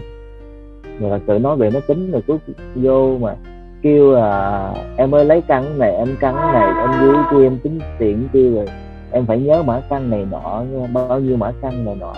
Rồi 0.99 1.09
là 1.09 1.19
tự 1.25 1.39
nói 1.39 1.57
về 1.57 1.69
máy 1.69 1.81
tính 1.87 2.11
rồi 2.11 2.21
cứ 2.27 2.37
vô 2.75 3.17
mà 3.17 3.35
kêu 3.81 4.11
là 4.11 4.73
em 4.97 5.15
ơi 5.15 5.25
lấy 5.25 5.41
căn 5.41 5.79
này 5.79 5.95
em 5.95 6.15
căn 6.19 6.35
này 6.35 6.67
em 6.81 6.89
dưới 7.01 7.15
kia 7.31 7.45
em 7.45 7.57
tính 7.63 7.79
tiền 7.99 8.27
kia 8.33 8.49
rồi 8.49 8.65
em 9.11 9.25
phải 9.25 9.39
nhớ 9.39 9.63
mã 9.63 9.81
căn 9.89 10.09
này 10.09 10.25
nọ 10.31 10.63
bao 10.93 11.19
nhiêu 11.19 11.37
mã 11.37 11.51
căn 11.61 11.85
này 11.85 11.95
nọ 11.95 12.13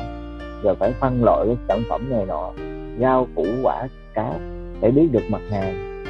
rồi 0.63 0.75
phải 0.75 0.93
phân 0.99 1.23
loại 1.23 1.45
cái 1.47 1.57
sản 1.67 1.83
phẩm 1.89 2.09
này 2.09 2.25
nọ 2.25 2.51
rau 2.99 3.27
củ 3.35 3.45
quả 3.63 3.87
cá 4.13 4.33
phải 4.81 4.91
biết 4.91 5.07
được 5.11 5.23
mặt 5.29 5.41
hàng 5.51 6.03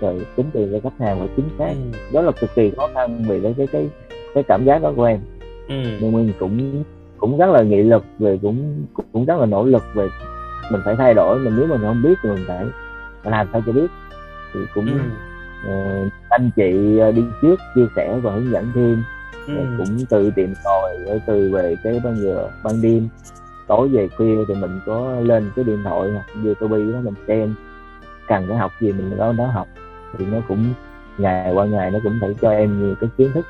rồi 0.00 0.26
tính 0.36 0.46
tiền 0.52 0.68
cho 0.72 0.90
khách 0.90 1.06
hàng 1.06 1.20
và 1.20 1.26
chính 1.36 1.48
xác 1.58 1.70
ừ. 1.92 1.98
đó 2.12 2.22
là 2.22 2.32
cực 2.32 2.50
kỳ 2.54 2.70
khó 2.76 2.88
khăn 2.94 3.24
vì 3.28 3.40
cái 3.40 3.54
cái 3.58 3.66
cái 3.66 3.88
cái 4.34 4.42
cảm 4.42 4.64
giác 4.64 4.82
đó 4.82 4.92
của 4.96 5.04
em 5.04 5.20
ừ. 5.68 5.74
nhưng 6.00 6.12
mình 6.12 6.32
cũng 6.38 6.84
cũng 7.18 7.38
rất 7.38 7.50
là 7.50 7.62
nghị 7.62 7.82
lực 7.82 8.04
về 8.18 8.38
cũng 8.42 8.86
cũng 9.12 9.24
rất 9.24 9.40
là 9.40 9.46
nỗ 9.46 9.64
lực 9.64 9.82
về 9.94 10.08
mình 10.72 10.80
phải 10.84 10.96
thay 10.96 11.14
đổi 11.14 11.38
mình 11.38 11.54
nếu 11.56 11.66
mình 11.66 11.80
không 11.80 12.02
biết 12.02 12.14
thì 12.22 12.28
mình 12.28 12.44
phải 12.48 12.64
làm 13.24 13.48
sao 13.52 13.62
cho 13.66 13.72
biết 13.72 13.86
thì 14.54 14.60
cũng 14.74 14.86
ừ. 14.86 15.00
uh, 15.70 16.12
anh 16.28 16.50
chị 16.56 16.72
đi 17.14 17.24
trước 17.42 17.56
chia 17.74 17.86
sẻ 17.96 18.18
và 18.22 18.32
hướng 18.32 18.50
dẫn 18.50 18.70
thêm 18.74 19.02
ừ. 19.46 19.54
cũng 19.78 19.98
tự 20.10 20.30
tìm 20.30 20.54
tòi 20.64 20.98
rồi 21.06 21.20
từ 21.26 21.50
về 21.52 21.76
cái 21.84 22.00
ban 22.04 22.16
giờ 22.16 22.48
ban 22.64 22.82
đêm 22.82 23.08
tối 23.66 23.88
về 23.88 24.08
khuya 24.08 24.44
thì 24.48 24.54
mình 24.54 24.80
có 24.86 25.20
lên 25.20 25.50
cái 25.56 25.64
điện 25.64 25.78
thoại 25.84 26.10
hoặc 26.10 26.26
youtube 26.44 26.78
đó 26.92 26.98
mình 27.02 27.14
xem 27.28 27.54
cần 28.28 28.46
cái 28.48 28.56
học 28.56 28.72
gì 28.80 28.92
mình 28.92 29.16
đó 29.16 29.32
đó 29.32 29.46
học. 29.46 29.68
Thì 30.18 30.24
nó 30.32 30.38
cũng 30.48 30.72
ngày 31.18 31.52
qua 31.52 31.64
ngày 31.64 31.90
nó 31.90 31.98
cũng 32.02 32.18
phải 32.20 32.34
cho 32.40 32.50
em 32.50 32.80
nhiều 32.80 32.94
cái 33.00 33.10
kiến 33.18 33.30
thức 33.34 33.46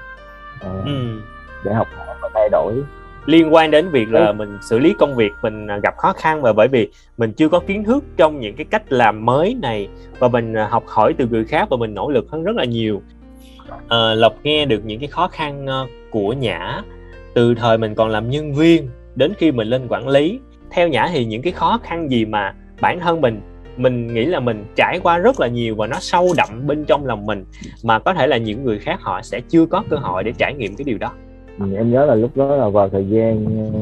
uh, 0.56 0.84
ừ. 0.84 1.20
để 1.64 1.74
học 1.74 1.88
và 2.22 2.28
thay 2.34 2.48
đổi. 2.48 2.82
Liên 3.26 3.54
quan 3.54 3.70
đến 3.70 3.88
việc 3.88 4.12
là 4.12 4.32
mình 4.32 4.58
xử 4.62 4.78
lý 4.78 4.94
công 4.98 5.14
việc 5.14 5.32
mình 5.42 5.66
gặp 5.82 5.96
khó 5.96 6.12
khăn 6.12 6.42
và 6.42 6.52
bởi 6.52 6.68
vì 6.68 6.90
mình 7.16 7.32
chưa 7.32 7.48
có 7.48 7.60
kiến 7.60 7.84
thức 7.84 8.04
trong 8.16 8.40
những 8.40 8.56
cái 8.56 8.66
cách 8.70 8.92
làm 8.92 9.24
mới 9.24 9.56
này 9.62 9.88
và 10.18 10.28
mình 10.28 10.54
học 10.70 10.84
hỏi 10.86 11.14
từ 11.18 11.26
người 11.26 11.44
khác 11.44 11.68
và 11.70 11.76
mình 11.76 11.94
nỗ 11.94 12.10
lực 12.10 12.26
hơn 12.30 12.44
rất 12.44 12.56
là 12.56 12.64
nhiều. 12.64 13.02
À, 13.88 14.14
lộc 14.14 14.34
nghe 14.42 14.64
được 14.64 14.84
những 14.84 15.00
cái 15.00 15.08
khó 15.08 15.28
khăn 15.28 15.66
ờ, 15.66 15.86
của 16.10 16.32
nhã. 16.32 16.82
Từ 17.34 17.54
thời 17.54 17.78
mình 17.78 17.94
còn 17.94 18.08
làm 18.08 18.30
nhân 18.30 18.54
viên 18.54 18.88
đến 19.14 19.32
khi 19.38 19.52
mình 19.52 19.68
lên 19.68 19.86
quản 19.88 20.08
lý 20.08 20.40
theo 20.70 20.88
nhã 20.88 21.08
thì 21.12 21.24
những 21.24 21.42
cái 21.42 21.52
khó 21.52 21.78
khăn 21.82 22.10
gì 22.10 22.24
mà 22.24 22.54
bản 22.80 23.00
thân 23.00 23.20
mình 23.20 23.40
mình 23.76 24.14
nghĩ 24.14 24.24
là 24.24 24.40
mình 24.40 24.64
trải 24.76 25.00
qua 25.02 25.18
rất 25.18 25.40
là 25.40 25.48
nhiều 25.48 25.74
và 25.74 25.86
nó 25.86 25.96
sâu 26.00 26.28
đậm 26.36 26.66
bên 26.66 26.84
trong 26.84 27.06
lòng 27.06 27.26
mình 27.26 27.44
mà 27.84 27.98
có 27.98 28.14
thể 28.14 28.26
là 28.26 28.36
những 28.36 28.64
người 28.64 28.78
khác 28.78 29.00
họ 29.00 29.22
sẽ 29.22 29.40
chưa 29.48 29.66
có 29.66 29.84
cơ 29.90 29.96
hội 29.96 30.24
để 30.24 30.32
trải 30.38 30.54
nghiệm 30.54 30.76
cái 30.76 30.84
điều 30.84 30.98
đó 30.98 31.12
ừ, 31.58 31.76
em 31.76 31.90
nhớ 31.90 32.04
là 32.04 32.14
lúc 32.14 32.30
đó 32.36 32.56
là 32.56 32.68
vào 32.68 32.88
thời 32.88 33.08
gian 33.08 33.46
ờ, 33.74 33.80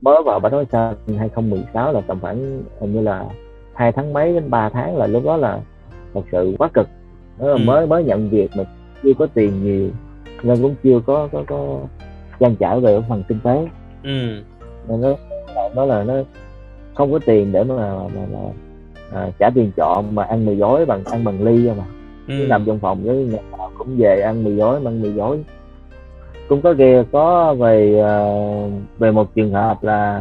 mới 0.00 0.22
vào 0.24 0.40
bách 0.40 0.52
hóa 0.52 0.64
xanh 0.72 0.94
2016 1.18 1.92
là 1.92 2.00
tầm 2.00 2.20
khoảng 2.20 2.62
hình 2.80 2.92
như 2.92 3.00
là 3.00 3.24
hai 3.74 3.92
tháng 3.92 4.12
mấy 4.12 4.32
đến 4.32 4.50
3 4.50 4.68
tháng 4.68 4.96
là 4.96 5.06
lúc 5.06 5.24
đó 5.24 5.36
là 5.36 5.60
thật 6.14 6.22
sự 6.32 6.54
quá 6.58 6.68
cực 6.74 6.88
đó 7.38 7.46
là 7.46 7.52
ừ. 7.52 7.58
mới 7.64 7.86
mới 7.86 8.04
nhận 8.04 8.30
việc 8.30 8.50
mà 8.56 8.64
chưa 9.02 9.12
có 9.18 9.26
tiền 9.34 9.64
nhiều 9.64 9.90
nên 10.42 10.62
cũng 10.62 10.74
chưa 10.82 11.00
có 11.06 11.28
có 11.32 11.44
có 11.46 11.78
trang 12.40 12.56
trải 12.56 12.80
về 12.80 13.00
phần 13.08 13.22
kinh 13.28 13.40
tế 13.40 13.68
ừ. 14.02 14.42
nên 14.88 15.00
nó 15.00 15.14
nó 15.74 15.84
là 15.84 16.02
nó 16.02 16.14
không 16.94 17.12
có 17.12 17.18
tiền 17.26 17.52
để 17.52 17.64
mà, 17.64 17.74
mà, 18.14 18.26
mà 18.32 18.38
à, 19.12 19.30
trả 19.38 19.50
tiền 19.50 19.70
trọ 19.76 20.02
mà 20.12 20.22
ăn 20.22 20.46
mì 20.46 20.54
gói 20.54 20.86
bằng 20.86 21.04
ăn 21.04 21.24
bằng 21.24 21.44
ly 21.44 21.70
mà 21.78 21.84
ừ. 22.28 22.46
nằm 22.48 22.64
trong 22.66 22.78
phòng 22.78 23.04
với 23.04 23.16
ngày 23.16 23.42
nào 23.58 23.70
cũng 23.78 23.96
về 23.96 24.20
ăn 24.20 24.44
mì 24.44 24.54
gói 24.54 24.80
ăn 24.84 25.02
mì 25.02 25.10
gói 25.10 25.38
cũng 26.48 26.62
có 26.62 26.74
kia 26.78 27.02
có 27.12 27.54
về 27.54 28.02
uh, 28.02 28.72
về 28.98 29.10
một 29.10 29.34
trường 29.34 29.52
hợp 29.52 29.84
là 29.84 30.20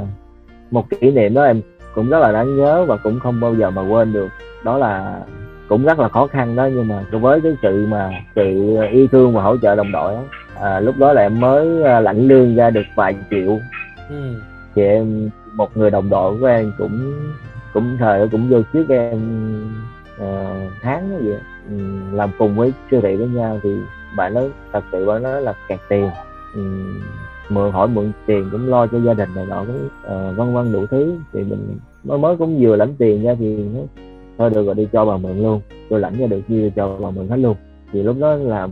một 0.72 0.89
kỷ 0.89 1.12
niệm 1.12 1.34
đó 1.34 1.44
em 1.44 1.62
cũng 1.96 2.10
rất 2.10 2.20
là 2.20 2.32
đáng 2.32 2.58
nhớ 2.58 2.86
và 2.88 2.98
cũng 2.98 3.20
không 3.20 3.39
bao 3.39 3.56
giờ 3.56 3.70
mà 3.70 3.82
quên 3.89 4.13
được 4.13 4.27
đó 4.63 4.77
là 4.77 5.20
cũng 5.70 5.84
rất 5.84 6.00
là 6.00 6.10
khó 6.10 6.27
khăn 6.27 6.56
đó 6.56 6.65
nhưng 6.65 6.88
mà 6.88 7.06
với 7.12 7.42
cái 7.42 7.51
sự 7.62 7.86
mà 7.89 8.10
sự 8.36 8.77
yêu 8.92 9.08
thương 9.12 9.34
và 9.34 9.42
hỗ 9.42 9.58
trợ 9.58 9.75
đồng 9.75 9.92
đội 9.92 10.13
đó, 10.13 10.22
à, 10.62 10.80
lúc 10.80 10.96
đó 10.98 11.13
là 11.13 11.22
em 11.22 11.39
mới 11.39 11.84
à, 11.84 12.00
lãnh 12.00 12.27
lương 12.27 12.56
ra 12.56 12.70
được 12.70 12.86
vài 12.96 13.15
triệu 13.30 13.60
ừ. 14.10 14.36
thì 14.75 14.84
em 14.84 15.30
một 15.54 15.77
người 15.77 15.89
đồng 15.89 16.10
đội 16.10 16.39
của 16.39 16.46
em 16.46 16.72
cũng 16.77 17.13
cũng 17.75 17.98
thời 18.00 18.27
cũng 18.27 18.50
vô 18.50 18.62
trước 18.74 18.89
em 18.89 19.20
uh, 20.15 20.72
tháng 20.82 21.12
đó 21.12 21.17
vậy. 21.22 21.39
Ừ, 21.70 21.75
làm 22.13 22.29
cùng 22.39 22.55
với 22.55 22.74
siêu 22.91 23.01
thị 23.01 23.15
với 23.15 23.27
nhau 23.27 23.60
thì 23.63 23.70
bạn 24.17 24.34
nói 24.34 24.50
thật 24.74 24.84
sự 24.91 25.05
bạn 25.05 25.24
nói 25.24 25.41
là 25.41 25.53
kẹt 25.67 25.79
tiền. 25.89 26.10
Ừ, 26.55 26.62
mượn 27.50 27.72
hỏi 27.72 27.88
mượn 27.88 28.12
tiền 28.25 28.50
cũng 28.51 28.67
lo 28.67 28.88
cho 28.88 29.00
gia 29.00 29.13
đình 29.13 29.29
này 29.36 29.46
nọ 29.50 29.65
cũng 29.65 29.86
uh, 29.86 30.38
vân 30.38 30.53
vân 30.53 30.74
đủ 30.74 30.86
thứ. 30.91 31.15
Thì 31.34 31.44
mình 31.44 31.77
mới 32.03 32.17
mới 32.17 32.38
cũng 32.38 32.58
vừa 32.60 32.75
lãnh 32.75 32.96
tiền 32.98 33.24
ra 33.24 33.36
thì 33.39 33.58
nó 33.74 33.79
thôi 34.38 34.50
được 34.50 34.65
rồi 34.65 34.75
đi 34.75 34.88
cho 34.94 35.05
bà 35.05 35.17
mượn 35.17 35.44
luôn. 35.44 35.62
Tôi 35.89 36.00
lãnh 36.00 36.13
ra 36.20 36.27
được 36.27 36.41
như 36.48 36.72
cho 36.75 36.98
bà 37.01 37.10
mượn 37.10 37.27
hết 37.27 37.38
luôn. 37.38 37.55
Thì 37.91 38.03
lúc 38.03 38.15
đó 38.20 38.36
là 38.36 38.67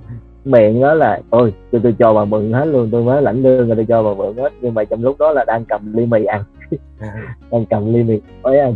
miệng 0.46 0.82
đó 0.82 0.94
là 0.94 1.22
ôi 1.30 1.54
tôi 1.72 1.82
tôi 1.84 1.96
cho 2.00 2.14
bà 2.14 2.26
mượn 2.26 2.54
hết 2.54 2.66
luôn 2.66 2.90
tôi 2.92 3.04
mới 3.04 3.22
lãnh 3.22 3.44
lương 3.44 3.68
rồi 3.68 3.76
tôi 3.76 3.86
cho 3.86 4.04
bà 4.04 4.14
mượn 4.14 4.38
hết. 4.38 4.54
Nhưng 4.62 4.74
mà 4.74 4.84
trong 4.84 5.04
lúc 5.04 5.16
đó 5.20 5.32
là 5.32 5.44
đang 5.48 5.66
cầm 5.66 5.94
ly 5.94 6.06
mì 6.06 6.26
ăn. 6.26 6.44
đang 7.52 7.66
cầm 7.66 7.92
mì 7.94 8.22
mới 8.44 8.60
ăn 8.60 8.76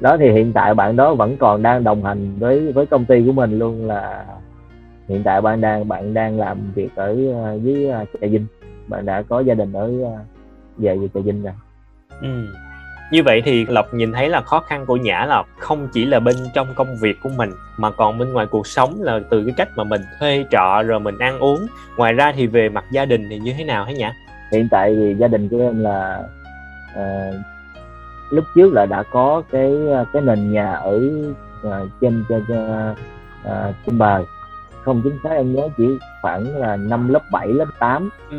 đó 0.00 0.16
thì 0.20 0.32
hiện 0.32 0.52
tại 0.52 0.74
bạn 0.74 0.96
đó 0.96 1.14
vẫn 1.14 1.36
còn 1.36 1.62
đang 1.62 1.84
đồng 1.84 2.04
hành 2.04 2.38
với 2.38 2.72
với 2.72 2.86
công 2.86 3.04
ty 3.04 3.22
của 3.26 3.32
mình 3.32 3.58
luôn 3.58 3.86
là 3.86 4.24
hiện 5.08 5.22
tại 5.22 5.40
bạn 5.40 5.60
đang 5.60 5.88
bạn 5.88 6.14
đang 6.14 6.38
làm 6.38 6.72
việc 6.74 6.88
ở 6.94 7.16
ờ, 7.32 7.58
với 7.64 7.90
ờ, 7.90 8.04
trà 8.20 8.26
vinh. 8.26 8.46
Bạn 8.88 9.06
đã 9.06 9.22
có 9.22 9.40
gia 9.40 9.54
đình 9.54 9.72
ở 9.72 9.92
về 10.78 10.96
về 10.96 11.08
trà 11.14 11.20
vinh 11.20 11.42
rồi. 11.42 11.52
Ừ. 12.20 12.46
như 13.12 13.22
vậy 13.22 13.42
thì 13.44 13.66
lộc 13.68 13.94
nhìn 13.94 14.12
thấy 14.12 14.28
là 14.28 14.40
khó 14.40 14.60
khăn 14.60 14.86
của 14.86 14.96
nhã 14.96 15.24
là 15.24 15.42
không 15.58 15.88
chỉ 15.92 16.04
là 16.04 16.20
bên 16.20 16.36
trong 16.54 16.66
công 16.76 16.96
việc 17.00 17.16
của 17.22 17.28
mình 17.36 17.50
mà 17.78 17.90
còn 17.90 18.18
bên 18.18 18.32
ngoài 18.32 18.46
cuộc 18.46 18.66
sống 18.66 19.02
là 19.02 19.20
từ 19.30 19.44
cái 19.44 19.54
cách 19.56 19.68
mà 19.76 19.84
mình 19.84 20.00
thuê 20.20 20.44
trọ 20.50 20.82
rồi 20.82 21.00
mình 21.00 21.18
ăn 21.18 21.38
uống. 21.38 21.66
Ngoài 21.96 22.12
ra 22.12 22.32
thì 22.36 22.46
về 22.46 22.68
mặt 22.68 22.84
gia 22.92 23.04
đình 23.04 23.28
thì 23.30 23.38
như 23.38 23.52
thế 23.58 23.64
nào 23.64 23.84
hả 23.84 23.92
nhã? 23.92 24.12
Hiện 24.52 24.68
tại 24.70 24.94
thì 24.94 25.14
gia 25.14 25.28
đình 25.28 25.48
của 25.48 25.58
em 25.58 25.82
là 25.82 26.22
uh, 27.00 27.34
lúc 28.30 28.44
trước 28.54 28.72
là 28.72 28.86
đã 28.86 29.02
có 29.12 29.42
cái 29.50 29.76
cái 30.12 30.22
nền 30.22 30.52
nhà 30.52 30.72
ở 30.72 31.00
uh, 31.66 31.88
trên 32.00 32.24
trên 32.28 32.42
uh, 32.42 32.96
trên 33.86 33.98
bờ. 33.98 34.24
Không 34.82 35.00
chính 35.04 35.18
xác 35.24 35.30
em 35.30 35.54
nhớ 35.54 35.68
chỉ 35.76 35.98
khoảng 36.22 36.56
là 36.56 36.76
năm 36.76 37.08
lớp 37.08 37.22
7, 37.32 37.48
lớp 37.48 37.66
8 37.78 38.10
ừ. 38.30 38.36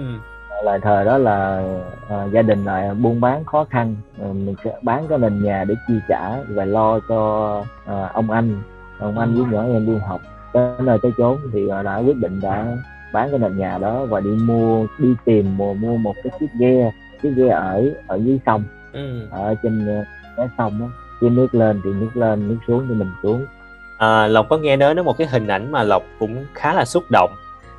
là 0.63 0.77
thời 0.77 1.05
đó 1.05 1.17
là 1.17 1.63
uh, 2.05 2.31
gia 2.31 2.41
đình 2.41 2.65
lại 2.65 2.93
buôn 2.93 3.21
bán 3.21 3.45
khó 3.45 3.65
khăn. 3.69 3.95
Uh, 4.21 4.35
mình 4.35 4.55
sẽ 4.63 4.79
bán 4.81 5.07
cái 5.07 5.17
nền 5.17 5.43
nhà 5.43 5.63
để 5.67 5.75
chi 5.87 5.93
trả 6.09 6.43
và 6.49 6.65
lo 6.65 6.99
cho 7.09 7.57
uh, 7.59 8.13
ông 8.13 8.31
anh. 8.31 8.61
Ông 8.99 9.19
anh 9.19 9.35
với 9.35 9.45
nhỏ 9.51 9.63
em 9.73 9.85
đi 9.85 9.97
học. 10.07 10.21
Tới 10.53 10.71
nơi 10.79 10.97
tới 11.01 11.11
chốn 11.17 11.37
thì 11.53 11.65
uh, 11.65 11.85
đã 11.85 11.97
quyết 11.97 12.17
định 12.17 12.39
đã 12.41 12.77
bán 13.13 13.29
cái 13.29 13.39
nền 13.39 13.57
nhà 13.57 13.77
đó 13.77 14.05
và 14.05 14.19
đi 14.19 14.29
mua 14.29 14.85
đi 14.99 15.15
tìm 15.25 15.57
mua, 15.57 15.73
mua 15.73 15.97
một 15.97 16.13
cái 16.23 16.33
chiếc 16.39 16.49
ghe 16.59 16.91
chiếc 17.23 17.33
ghe 17.35 17.47
ở 17.47 17.83
ở 18.07 18.15
dưới 18.15 18.39
sông 18.45 18.63
ừ. 18.93 19.27
ở 19.31 19.55
trên 19.63 20.03
cái 20.37 20.47
sông 20.57 20.79
đó 20.79 20.85
khi 21.21 21.29
nước 21.29 21.55
lên 21.55 21.81
thì 21.83 21.89
nước 21.93 22.17
lên 22.17 22.47
nước 22.49 22.57
xuống 22.67 22.85
thì 22.89 22.95
mình 22.95 23.11
xuống 23.23 23.45
à, 23.97 24.27
lộc 24.27 24.49
có 24.49 24.57
nghe 24.57 24.75
nói 24.75 24.95
đến 24.95 25.05
một 25.05 25.17
cái 25.17 25.27
hình 25.27 25.47
ảnh 25.47 25.71
mà 25.71 25.83
lộc 25.83 26.03
cũng 26.19 26.45
khá 26.53 26.73
là 26.73 26.85
xúc 26.85 27.03
động 27.11 27.31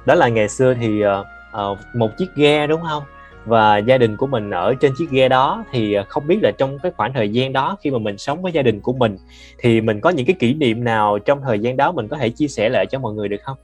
đó 0.07 0.15
là 0.15 0.29
ngày 0.29 0.49
xưa 0.49 0.75
thì 0.75 1.03
uh, 1.07 1.79
một 1.95 2.17
chiếc 2.17 2.35
ghe 2.35 2.67
đúng 2.67 2.81
không 2.89 3.03
và 3.47 3.79
gia 3.79 3.99
đình 3.99 4.17
của 4.17 4.27
mình 4.27 4.51
ở 4.51 4.75
trên 4.75 4.93
chiếc 4.99 5.11
ghe 5.11 5.29
đó 5.29 5.65
thì 5.73 5.97
không 6.09 6.27
biết 6.27 6.39
là 6.43 6.51
trong 6.59 6.79
cái 6.79 6.93
khoảng 6.97 7.13
thời 7.13 7.29
gian 7.29 7.53
đó 7.53 7.77
khi 7.81 7.91
mà 7.91 7.99
mình 7.99 8.19
sống 8.19 8.43
với 8.43 8.53
gia 8.53 8.63
đình 8.63 8.81
của 8.81 8.93
mình 8.93 9.17
thì 9.59 9.81
mình 9.81 10.01
có 10.01 10.11
những 10.11 10.27
cái 10.27 10.37
kỷ 10.39 10.55
niệm 10.55 10.85
nào 10.85 11.19
trong 11.19 11.41
thời 11.43 11.59
gian 11.59 11.77
đó 11.77 11.93
mình 11.93 12.09
có 12.09 12.17
thể 12.17 12.31
chia 12.31 12.49
sẻ 12.49 12.69
lại 12.69 12.87
cho 12.87 12.99
mọi 12.99 13.15
người 13.15 13.29
được 13.29 13.43
không? 13.43 13.57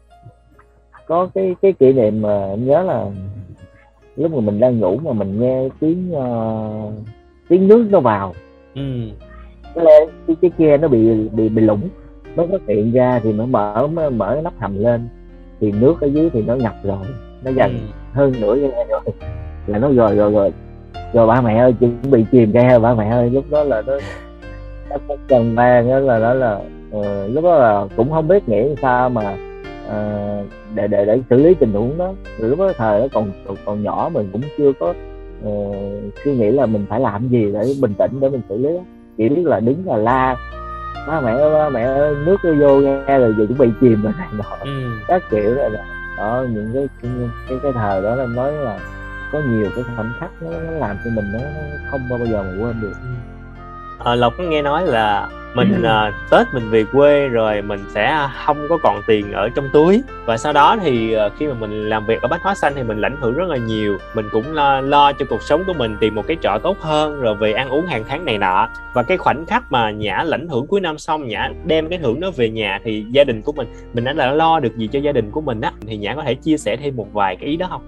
Có 1.07 1.29
cái 1.35 1.55
cái 1.63 1.73
kỷ 1.73 1.93
niệm 1.93 2.23
mà 2.23 2.47
em 2.47 2.67
nhớ 2.67 2.83
là 2.83 3.07
lúc 4.21 4.33
mà 4.33 4.41
mình 4.41 4.61
đang 4.61 4.81
ngủ 4.81 4.97
mà 5.05 5.13
mình 5.13 5.41
nghe 5.41 5.69
tiếng 5.81 6.13
uh, 6.13 6.93
tiếng 7.49 7.69
nước 7.69 7.87
nó 7.91 8.01
vào. 8.01 8.35
Ừ. 8.75 8.83
Cái, 9.75 9.85
cái, 10.27 10.37
cái 10.41 10.51
ghe 10.59 10.77
nó 10.77 10.89
bị 10.89 11.29
bị 11.33 11.49
bị 11.49 11.63
lủng 11.63 11.89
mới 12.37 12.47
phát 12.47 12.61
hiện 12.69 12.93
ra 12.93 13.21
thì 13.23 13.33
mới 13.33 13.47
mở 13.47 13.87
mới 13.87 14.11
mở 14.11 14.31
cái 14.35 14.43
nắp 14.43 14.53
hầm 14.59 14.79
lên 14.79 15.09
thì 15.61 15.73
nước 15.73 16.01
ở 16.01 16.07
dưới 16.07 16.31
thì 16.31 16.43
nó 16.43 16.55
ngập 16.55 16.75
rồi 16.83 17.07
nó 17.45 17.51
dần 17.51 17.71
ừ. 17.71 17.85
hơn 18.13 18.33
nửa 18.41 18.57
giờ 18.57 18.69
rồi 18.89 19.01
là 19.67 19.79
nó 19.79 19.89
rồi 19.89 20.17
rồi 20.17 20.33
rồi 20.33 20.53
rồi 21.13 21.27
ba 21.27 21.41
mẹ 21.41 21.59
ơi 21.59 21.75
chuẩn 21.81 21.97
bị 22.11 22.25
chìm 22.33 22.53
ghe 22.53 22.79
ba 22.79 22.95
mẹ 22.95 23.09
ơi 23.09 23.31
lúc 23.31 23.45
đó 23.51 23.65
là 23.65 23.83
nó 23.83 23.99
nó 24.91 25.15
cần 25.29 25.55
mang 25.55 25.89
đó 25.89 25.99
là 25.99 26.19
đó 26.19 26.35
là 26.35 26.61
uh, 26.97 27.07
lúc 27.35 27.45
đó 27.45 27.59
là 27.59 27.87
cũng 27.97 28.11
không 28.11 28.29
biết 28.29 28.49
nghĩ 28.49 28.75
sao 28.83 29.09
mà 29.09 29.37
uh, 29.91 30.47
để 30.75 30.87
để 30.87 31.05
để 31.05 31.21
xử 31.31 31.37
lý 31.37 31.55
tình 31.55 31.73
huống 31.73 31.99
đó 31.99 32.13
lúc 32.39 32.59
đó 32.59 32.73
thời 32.77 33.01
đó 33.01 33.07
còn 33.13 33.33
còn 33.65 33.83
nhỏ 33.83 34.11
mình 34.13 34.29
cũng 34.33 34.43
chưa 34.59 34.73
có 34.81 34.95
uh, 35.47 35.75
suy 36.25 36.37
nghĩ 36.37 36.51
là 36.51 36.67
mình 36.67 36.87
phải 36.89 37.01
làm 37.01 37.29
gì 37.29 37.53
để 37.53 37.75
bình 37.81 37.95
tĩnh 37.99 38.21
để 38.21 38.29
mình 38.29 38.43
xử 38.49 38.57
lý 38.57 38.69
đó. 38.75 38.83
chỉ 39.17 39.29
biết 39.29 39.43
là 39.47 39.61
đứng 39.61 39.83
là 39.87 39.97
la 39.97 40.37
ba 41.07 41.21
mẹ 41.21 41.33
ơi 41.33 41.71
mẹ 41.71 41.83
ơi 41.83 42.15
nước 42.27 42.37
nó 42.45 42.53
vô 42.61 42.81
nghe 42.81 43.19
rồi 43.19 43.35
giờ 43.39 43.47
chuẩn 43.47 43.59
bị 43.59 43.69
chìm 43.81 44.03
rồi 44.03 44.13
này 44.19 44.29
nọ 44.33 44.57
ừ. 44.61 44.91
các 45.09 45.23
kiểu 45.31 45.55
rồi 45.55 45.71
đó. 45.71 45.81
đó 46.17 46.47
những 46.51 46.71
cái 46.75 46.89
cái 47.49 47.59
cái 47.63 47.73
thời 47.73 48.03
đó 48.03 48.17
em 48.17 48.35
nói 48.35 48.53
là 48.53 48.79
có 49.33 49.41
nhiều 49.51 49.67
cái 49.75 49.85
khoảnh 49.97 50.13
khắc 50.21 50.31
nó, 50.43 50.51
nó 50.51 50.71
làm 50.71 50.97
cho 51.05 51.11
mình 51.15 51.25
nó 51.33 51.39
không 51.91 52.01
bao 52.11 52.19
giờ 52.19 52.43
mà 52.43 52.65
quên 52.65 52.81
được 52.81 52.95
à, 54.05 54.15
lộc 54.15 54.35
có 54.39 54.45
nghe 54.45 54.63
nói 54.63 54.87
là 54.87 55.29
mình 55.55 55.83
uh, 55.83 56.31
tết 56.31 56.47
mình 56.55 56.71
về 56.71 56.85
quê 56.93 57.29
rồi 57.29 57.63
mình 57.63 57.85
sẽ 57.89 58.29
không 58.45 58.67
có 58.69 58.79
còn 58.83 59.03
tiền 59.07 59.33
ở 59.33 59.49
trong 59.49 59.69
túi. 59.73 60.03
Và 60.25 60.37
sau 60.37 60.53
đó 60.53 60.77
thì 60.83 61.17
uh, 61.27 61.33
khi 61.39 61.47
mà 61.47 61.55
mình 61.55 61.89
làm 61.89 62.07
việc 62.07 62.23
ở 62.23 62.29
bách 62.29 62.43
hóa 62.43 62.55
xanh 62.55 62.73
thì 62.77 62.83
mình 62.83 63.01
lãnh 63.01 63.17
hưởng 63.21 63.35
rất 63.35 63.49
là 63.49 63.57
nhiều. 63.57 63.99
Mình 64.15 64.27
cũng 64.33 64.55
lo, 64.55 64.81
lo 64.81 65.13
cho 65.13 65.27
cuộc 65.31 65.43
sống 65.43 65.63
của 65.67 65.73
mình 65.73 65.97
tìm 66.01 66.15
một 66.15 66.27
cái 66.27 66.37
trọ 66.41 66.59
tốt 66.63 66.77
hơn 66.81 67.21
rồi 67.21 67.35
về 67.35 67.53
ăn 67.53 67.69
uống 67.69 67.87
hàng 67.87 68.05
tháng 68.09 68.25
này 68.25 68.39
nọ. 68.39 68.69
Và 68.95 69.03
cái 69.03 69.17
khoảnh 69.17 69.47
khắc 69.47 69.73
mà 69.73 69.91
nhã 69.91 70.23
lãnh 70.27 70.49
hưởng 70.49 70.67
cuối 70.67 70.81
năm 70.81 70.99
xong 70.99 71.29
nhã 71.29 71.51
đem 71.65 71.89
cái 71.89 71.99
thưởng 71.99 72.21
đó 72.21 72.31
về 72.37 72.51
nhà 72.51 72.81
thì 72.85 73.05
gia 73.11 73.25
đình 73.25 73.43
của 73.43 73.53
mình 73.53 73.69
mình 73.95 74.05
đã 74.05 74.33
lo 74.33 74.61
được 74.61 74.77
gì 74.77 74.89
cho 74.93 74.99
gia 74.99 75.13
đình 75.13 75.31
của 75.31 75.41
mình 75.41 75.61
á? 75.61 75.73
Thì 75.87 75.97
nhã 75.97 76.15
có 76.15 76.23
thể 76.23 76.35
chia 76.35 76.57
sẻ 76.57 76.77
thêm 76.77 76.97
một 76.97 77.13
vài 77.13 77.37
cái 77.37 77.49
ý 77.49 77.57
đó 77.57 77.67
không 77.71 77.83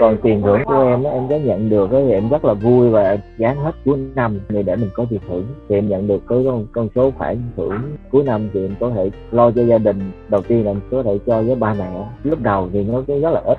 còn 0.00 0.16
tiền 0.22 0.42
thưởng 0.42 0.60
của 0.64 0.82
em 0.82 1.04
á 1.04 1.10
em 1.10 1.28
có 1.28 1.36
nhận 1.36 1.70
được 1.70 1.88
thì 1.92 2.12
em 2.12 2.28
rất 2.28 2.44
là 2.44 2.54
vui 2.54 2.90
và 2.90 3.18
dán 3.38 3.56
hết 3.56 3.72
cuối 3.84 3.98
năm. 4.14 4.40
Thì 4.48 4.62
để 4.62 4.76
mình 4.76 4.90
có 4.94 5.06
tiền 5.10 5.20
thưởng 5.28 5.46
thì 5.68 5.74
em 5.76 5.88
nhận 5.88 6.06
được 6.06 6.22
cái 6.28 6.42
con, 6.44 6.66
con 6.72 6.88
số 6.94 7.10
khoản 7.10 7.36
thưởng 7.56 7.80
cuối 8.10 8.24
năm 8.24 8.48
thì 8.54 8.64
em 8.64 8.74
có 8.80 8.90
thể 8.90 9.10
lo 9.30 9.50
cho 9.50 9.62
gia 9.62 9.78
đình. 9.78 10.10
Đầu 10.28 10.42
tiên 10.42 10.64
là 10.64 10.70
em 10.70 10.80
có 10.90 11.02
thể 11.02 11.18
cho 11.26 11.42
với 11.42 11.54
ba 11.54 11.74
mẹ. 11.74 11.90
Lúc 12.24 12.42
đầu 12.42 12.68
thì 12.72 12.84
nó 12.84 13.02
rất 13.06 13.30
là 13.30 13.40
ít. 13.44 13.58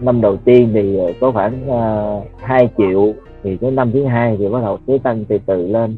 Năm 0.00 0.20
đầu 0.20 0.36
tiên 0.36 0.70
thì 0.74 0.98
có 1.20 1.30
khoảng 1.30 1.54
uh, 1.66 1.72
à, 1.72 2.20
2 2.46 2.68
triệu. 2.78 3.12
Thì 3.42 3.56
cái 3.56 3.70
năm 3.70 3.92
thứ 3.92 4.04
hai 4.04 4.36
thì 4.36 4.48
bắt 4.48 4.62
đầu 4.62 4.78
cứ 4.86 4.98
tăng 5.02 5.24
từ 5.24 5.38
từ 5.46 5.66
lên. 5.66 5.96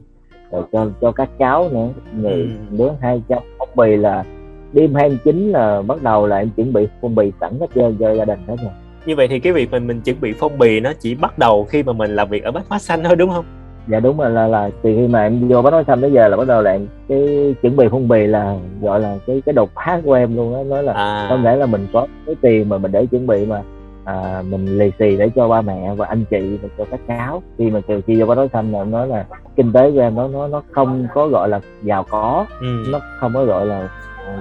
Rồi 0.51 0.63
cho 0.73 0.87
cho 1.01 1.13
các 1.13 1.31
cháu 1.39 1.69
nữa 1.73 1.89
người 2.21 2.33
ừ. 2.33 2.47
đứa 2.71 2.91
hai 3.01 3.23
trăm 3.29 3.39
bì 3.77 3.97
là 3.97 4.25
đêm 4.73 4.95
29 4.95 5.51
là 5.53 5.83
bắt 5.83 6.03
đầu 6.03 6.27
là 6.27 6.37
em 6.37 6.51
chuẩn 6.57 6.73
bị 6.73 6.89
phong 7.01 7.15
bì 7.15 7.33
sẵn 7.41 7.61
hết 7.61 7.67
cho 7.75 8.15
gia 8.15 8.25
đình 8.25 8.39
hết 8.47 8.57
rồi 8.63 8.73
như 9.07 9.17
vậy 9.17 9.29
thì 9.29 9.41
cái 9.41 9.53
việc 9.53 9.71
mình 9.71 9.87
mình 9.87 10.01
chuẩn 10.01 10.21
bị 10.21 10.33
phong 10.39 10.59
bì 10.59 10.81
nó 10.81 10.93
chỉ 11.01 11.15
bắt 11.15 11.39
đầu 11.39 11.65
khi 11.65 11.83
mà 11.83 11.93
mình 11.93 12.17
làm 12.17 12.29
việc 12.29 12.45
ở 12.45 12.51
bách 12.51 12.69
hóa 12.69 12.79
xanh 12.79 13.05
thôi 13.05 13.17
đúng 13.17 13.31
không 13.31 13.45
dạ 13.89 14.01
đúng 14.01 14.19
rồi 14.19 14.31
là 14.31 14.47
là 14.47 14.71
từ 14.83 14.95
khi 14.97 15.07
mà 15.09 15.23
em 15.23 15.49
vô 15.49 15.63
bách 15.63 15.73
hóa 15.73 15.83
xanh 15.87 16.01
tới 16.01 16.13
giờ 16.13 16.29
là 16.29 16.37
bắt 16.37 16.47
đầu 16.47 16.63
là 16.63 16.79
cái 17.09 17.55
chuẩn 17.63 17.77
bị 17.77 17.87
phong 17.91 18.09
bì 18.09 18.27
là 18.27 18.57
gọi 18.81 19.01
là 19.01 19.17
cái 19.27 19.43
cái 19.47 19.53
đột 19.53 19.71
phá 19.75 20.01
của 20.05 20.13
em 20.13 20.37
luôn 20.37 20.55
á 20.55 20.63
nói 20.63 20.83
là 20.83 20.93
à. 20.93 21.27
không 21.29 21.45
lẽ 21.45 21.57
là 21.57 21.67
mình 21.67 21.87
có 21.93 22.07
cái 22.27 22.35
tiền 22.41 22.69
mà 22.69 22.79
mình 22.79 22.93
để 22.93 23.07
chuẩn 23.07 23.27
bị 23.27 23.47
mà 23.47 23.63
à, 24.05 24.43
mình 24.51 24.79
lì 24.79 24.93
xì 24.99 25.17
để 25.17 25.31
cho 25.37 25.49
ba 25.49 25.61
mẹ 25.61 25.95
và 25.95 26.07
anh 26.07 26.25
chị 26.31 26.59
và 26.63 26.69
cho 26.79 26.85
các 26.91 27.01
cháu 27.09 27.43
khi 27.59 27.71
mà 27.71 27.81
từ 27.89 28.01
khi 28.07 28.21
vô 28.21 28.27
bách 28.27 28.37
hóa 28.37 28.47
xanh 28.53 28.73
là 28.73 28.79
em 28.79 28.91
nói 28.91 29.09
là 29.09 29.25
kinh 29.57 29.73
tế 29.73 29.91
của 29.91 30.01
em 30.01 30.15
nó 30.15 30.29
nó 30.29 30.49
nó 30.49 30.63
không 30.71 31.07
có 31.15 31.29
gọi 31.29 31.49
là 31.49 31.61
giàu 31.83 32.05
có 32.11 32.47
ừ. 32.61 32.85
nó 32.93 33.01
không 33.21 33.35
có 33.35 33.45
gọi 33.45 33.67
là 33.67 33.89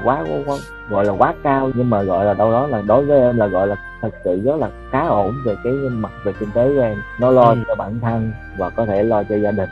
quá, 0.03 0.23
quá, 0.29 0.37
quá 0.45 0.57
gọi 0.89 1.05
là 1.05 1.13
quá 1.13 1.33
cao 1.43 1.71
nhưng 1.73 1.89
mà 1.89 2.03
gọi 2.03 2.25
là 2.25 2.33
đâu 2.33 2.51
đó 2.51 2.67
là 2.67 2.81
đối 2.81 3.05
với 3.05 3.19
em 3.19 3.37
là 3.37 3.47
gọi 3.47 3.67
là 3.67 3.75
thật 4.01 4.09
sự 4.23 4.41
rất 4.45 4.59
là 4.59 4.69
khá 4.91 5.07
ổn 5.07 5.35
về 5.45 5.55
cái 5.63 5.73
mặt 5.73 6.11
về 6.23 6.33
kinh 6.39 6.51
tế 6.51 6.67
của 6.75 6.81
em. 6.81 7.01
Nó 7.19 7.31
lo 7.31 7.45
ừ. 7.45 7.57
cho 7.67 7.75
bản 7.75 7.99
thân 7.99 8.31
và 8.57 8.69
có 8.69 8.85
thể 8.85 9.03
lo 9.03 9.23
cho 9.23 9.35
gia 9.35 9.51
đình. 9.51 9.69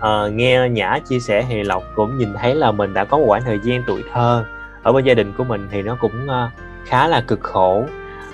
À, 0.00 0.28
nghe 0.32 0.68
nhã 0.68 0.98
chia 1.08 1.20
sẻ 1.20 1.44
thì 1.48 1.62
lộc 1.62 1.82
cũng 1.94 2.18
nhìn 2.18 2.34
thấy 2.34 2.54
là 2.54 2.72
mình 2.72 2.94
đã 2.94 3.04
có 3.04 3.18
một 3.18 3.24
khoảng 3.26 3.42
thời 3.42 3.58
gian 3.58 3.82
tuổi 3.86 4.04
thơ 4.12 4.44
ở 4.82 4.92
bên 4.92 5.04
gia 5.04 5.14
đình 5.14 5.32
của 5.38 5.44
mình 5.44 5.68
thì 5.70 5.82
nó 5.82 5.96
cũng 6.00 6.26
uh, 6.26 6.50
khá 6.86 7.08
là 7.08 7.20
cực 7.20 7.40
khổ. 7.40 7.84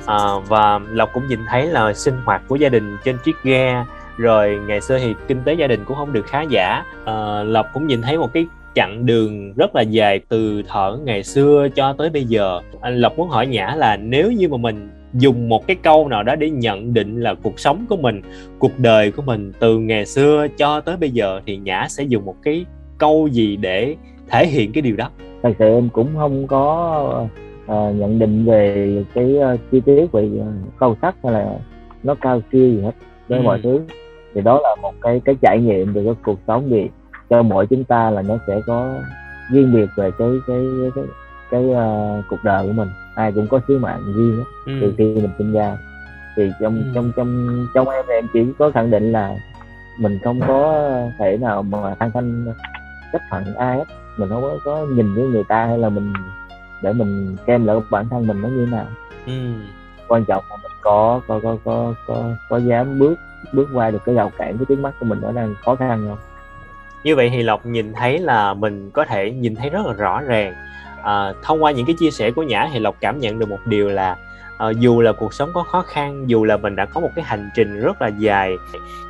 À, 0.07 0.19
và 0.49 0.81
lộc 0.91 1.13
cũng 1.13 1.29
nhìn 1.29 1.41
thấy 1.49 1.67
là 1.67 1.93
sinh 1.93 2.15
hoạt 2.25 2.43
của 2.49 2.57
gia 2.57 2.69
đình 2.69 2.97
trên 3.05 3.19
chiếc 3.25 3.37
ghe 3.43 3.85
rồi 4.17 4.61
ngày 4.67 4.81
xưa 4.81 4.99
thì 4.99 5.15
kinh 5.29 5.43
tế 5.45 5.55
gia 5.55 5.67
đình 5.67 5.85
cũng 5.85 5.97
không 5.97 6.13
được 6.13 6.27
khá 6.27 6.43
giả. 6.43 6.85
À, 7.05 7.43
lộc 7.43 7.67
cũng 7.73 7.87
nhìn 7.87 8.03
thấy 8.03 8.19
một 8.19 8.33
cái 8.33 8.47
chặng 8.79 9.07
đường 9.07 9.53
rất 9.57 9.77
là 9.77 9.83
dài 9.83 10.21
từ 10.29 10.63
thở 10.69 10.99
ngày 11.05 11.23
xưa 11.23 11.69
cho 11.75 11.93
tới 11.99 12.11
bây 12.11 12.25
giờ. 12.25 12.61
Anh 12.81 12.97
lộc 12.97 13.19
muốn 13.19 13.29
hỏi 13.29 13.47
nhã 13.47 13.75
là 13.77 13.97
nếu 13.97 14.33
như 14.33 14.49
mà 14.49 14.57
mình 14.57 14.89
dùng 15.15 15.49
một 15.49 15.67
cái 15.67 15.77
câu 15.83 16.09
nào 16.09 16.23
đó 16.23 16.35
để 16.37 16.51
nhận 16.51 16.95
định 16.95 17.21
là 17.21 17.35
cuộc 17.43 17.61
sống 17.61 17.85
của 17.89 17.97
mình 17.97 18.23
cuộc 18.59 18.79
đời 18.79 19.11
của 19.11 19.23
mình 19.23 19.53
từ 19.61 19.79
ngày 19.79 20.07
xưa 20.07 20.47
cho 20.59 20.81
tới 20.81 20.97
bây 20.97 21.11
giờ 21.11 21.41
thì 21.47 21.57
nhã 21.57 21.87
sẽ 21.89 22.05
dùng 22.05 22.25
một 22.25 22.35
cái 22.43 22.65
câu 22.99 23.29
gì 23.29 23.57
để 23.57 23.97
thể 24.31 24.47
hiện 24.47 24.73
cái 24.73 24.83
điều 24.83 24.97
đó? 24.97 25.11
Thật 25.43 25.53
sự 25.59 25.65
em 25.65 25.89
cũng 25.93 26.09
không 26.17 26.47
có 26.47 27.29
uh, 27.65 27.71
nhận 27.71 28.19
định 28.19 28.45
về 28.45 29.05
cái 29.15 29.25
uh, 29.55 29.61
chi 29.73 29.81
tiết 29.87 30.13
về 30.13 30.31
uh, 30.41 30.79
câu 30.79 30.97
sắc 31.03 31.17
hay 31.25 31.33
là 31.33 31.59
nó 32.03 32.15
cao 32.15 32.41
siêu 32.53 32.71
gì 32.71 32.83
hết. 32.83 32.93
Với 33.29 33.39
ừ. 33.39 33.43
mọi 33.43 33.61
thứ. 33.63 33.81
Thì 34.35 34.41
đó 34.41 34.61
là 34.63 34.77
một 34.83 34.95
cái 35.01 35.21
cái 35.25 35.35
trải 35.43 35.59
nghiệm 35.61 35.93
về 35.93 36.03
cái 36.05 36.15
cuộc 36.25 36.39
sống 36.47 36.71
gì 36.71 36.89
cho 37.31 37.43
mỗi 37.43 37.67
chúng 37.67 37.85
ta 37.85 38.11
là 38.11 38.23
nó 38.23 38.37
sẽ 38.47 38.61
có 38.67 38.95
riêng 39.51 39.75
biệt 39.75 39.91
về 39.97 40.11
cái 40.19 40.29
cái 40.47 40.67
cái 40.81 40.91
cái, 40.95 41.05
cái 41.51 41.65
uh, 41.65 42.25
cuộc 42.29 42.45
đời 42.45 42.67
của 42.67 42.73
mình 42.73 42.89
ai 43.15 43.33
cũng 43.33 43.47
có 43.47 43.61
sứ 43.69 43.79
mạng 43.79 44.03
riêng 44.17 44.45
ừ. 44.67 44.73
từ 44.81 44.95
khi 44.99 45.15
mình 45.15 45.31
sinh 45.39 45.53
ra 45.53 45.77
thì 46.37 46.53
trong 46.61 46.75
ừ. 46.77 46.83
trong 46.95 47.13
trong 47.17 47.67
trong 47.75 47.89
em 47.89 48.05
em 48.09 48.27
chỉ 48.33 48.41
có 48.59 48.71
khẳng 48.71 48.91
định 48.91 49.13
là 49.13 49.37
mình 49.99 50.19
không 50.25 50.41
có 50.47 50.91
thể 51.19 51.37
nào 51.37 51.63
mà 51.63 51.95
thanh 52.01 52.11
thanh 52.11 52.47
chấp 53.13 53.23
thuận 53.31 53.55
ai 53.55 53.77
hết 53.77 53.85
mình 54.17 54.29
không 54.29 54.43
có, 54.43 54.59
có 54.65 54.87
nhìn 54.87 55.15
với 55.15 55.25
người 55.25 55.45
ta 55.49 55.67
hay 55.67 55.79
là 55.79 55.89
mình 55.89 56.13
để 56.83 56.93
mình 56.93 57.37
kem 57.47 57.67
lại 57.67 57.77
bản 57.91 58.09
thân 58.09 58.27
mình 58.27 58.43
nó 58.43 58.49
như 58.49 58.67
thế 58.67 58.73
nào 58.73 58.87
ừ. 59.27 59.33
quan 60.09 60.25
trọng 60.25 60.45
là 60.51 60.57
mình 60.57 60.73
có 60.83 61.21
có 61.29 61.41
có 61.43 61.57
có 61.65 61.95
có 62.07 62.31
có 62.49 62.57
dám 62.57 62.99
bước 62.99 63.15
bước 63.53 63.69
qua 63.75 63.91
được 63.91 64.05
cái 64.05 64.15
rào 64.15 64.31
cản 64.39 64.59
cái 64.59 64.65
trước 64.69 64.79
mắt 64.79 64.95
của 65.01 65.07
mình 65.07 65.21
nó 65.23 65.33
đang 65.33 65.55
khó 65.65 65.75
khăn 65.75 66.07
không 66.09 66.19
như 67.05 67.17
vậy 67.17 67.31
thì 67.31 67.43
lộc 67.43 67.67
nhìn 67.67 67.93
thấy 67.93 68.19
là 68.19 68.55
mình 68.55 68.91
có 68.91 69.05
thể 69.05 69.31
nhìn 69.31 69.57
thấy 69.57 69.71
rất 69.71 69.87
là 69.87 69.93
rõ 69.93 70.21
ràng. 70.21 70.55
À, 71.03 71.33
thông 71.43 71.63
qua 71.63 71.71
những 71.71 71.87
cái 71.87 71.97
chia 71.99 72.11
sẻ 72.11 72.31
của 72.31 72.43
nhã 72.43 72.69
thì 72.73 72.79
lộc 72.79 72.97
cảm 73.01 73.21
nhận 73.21 73.39
được 73.39 73.49
một 73.49 73.67
điều 73.67 73.89
là 73.89 74.17
à, 74.59 74.67
dù 74.71 75.01
là 75.01 75.13
cuộc 75.13 75.35
sống 75.35 75.51
có 75.55 75.63
khó 75.63 75.83
khăn 75.83 76.25
dù 76.27 76.45
là 76.45 76.57
mình 76.57 76.77
đã 76.77 76.85
có 76.85 77.01
một 77.01 77.11
cái 77.17 77.25
hành 77.25 77.51
trình 77.55 77.81
rất 77.81 78.03
là 78.03 78.09
dài 78.09 78.55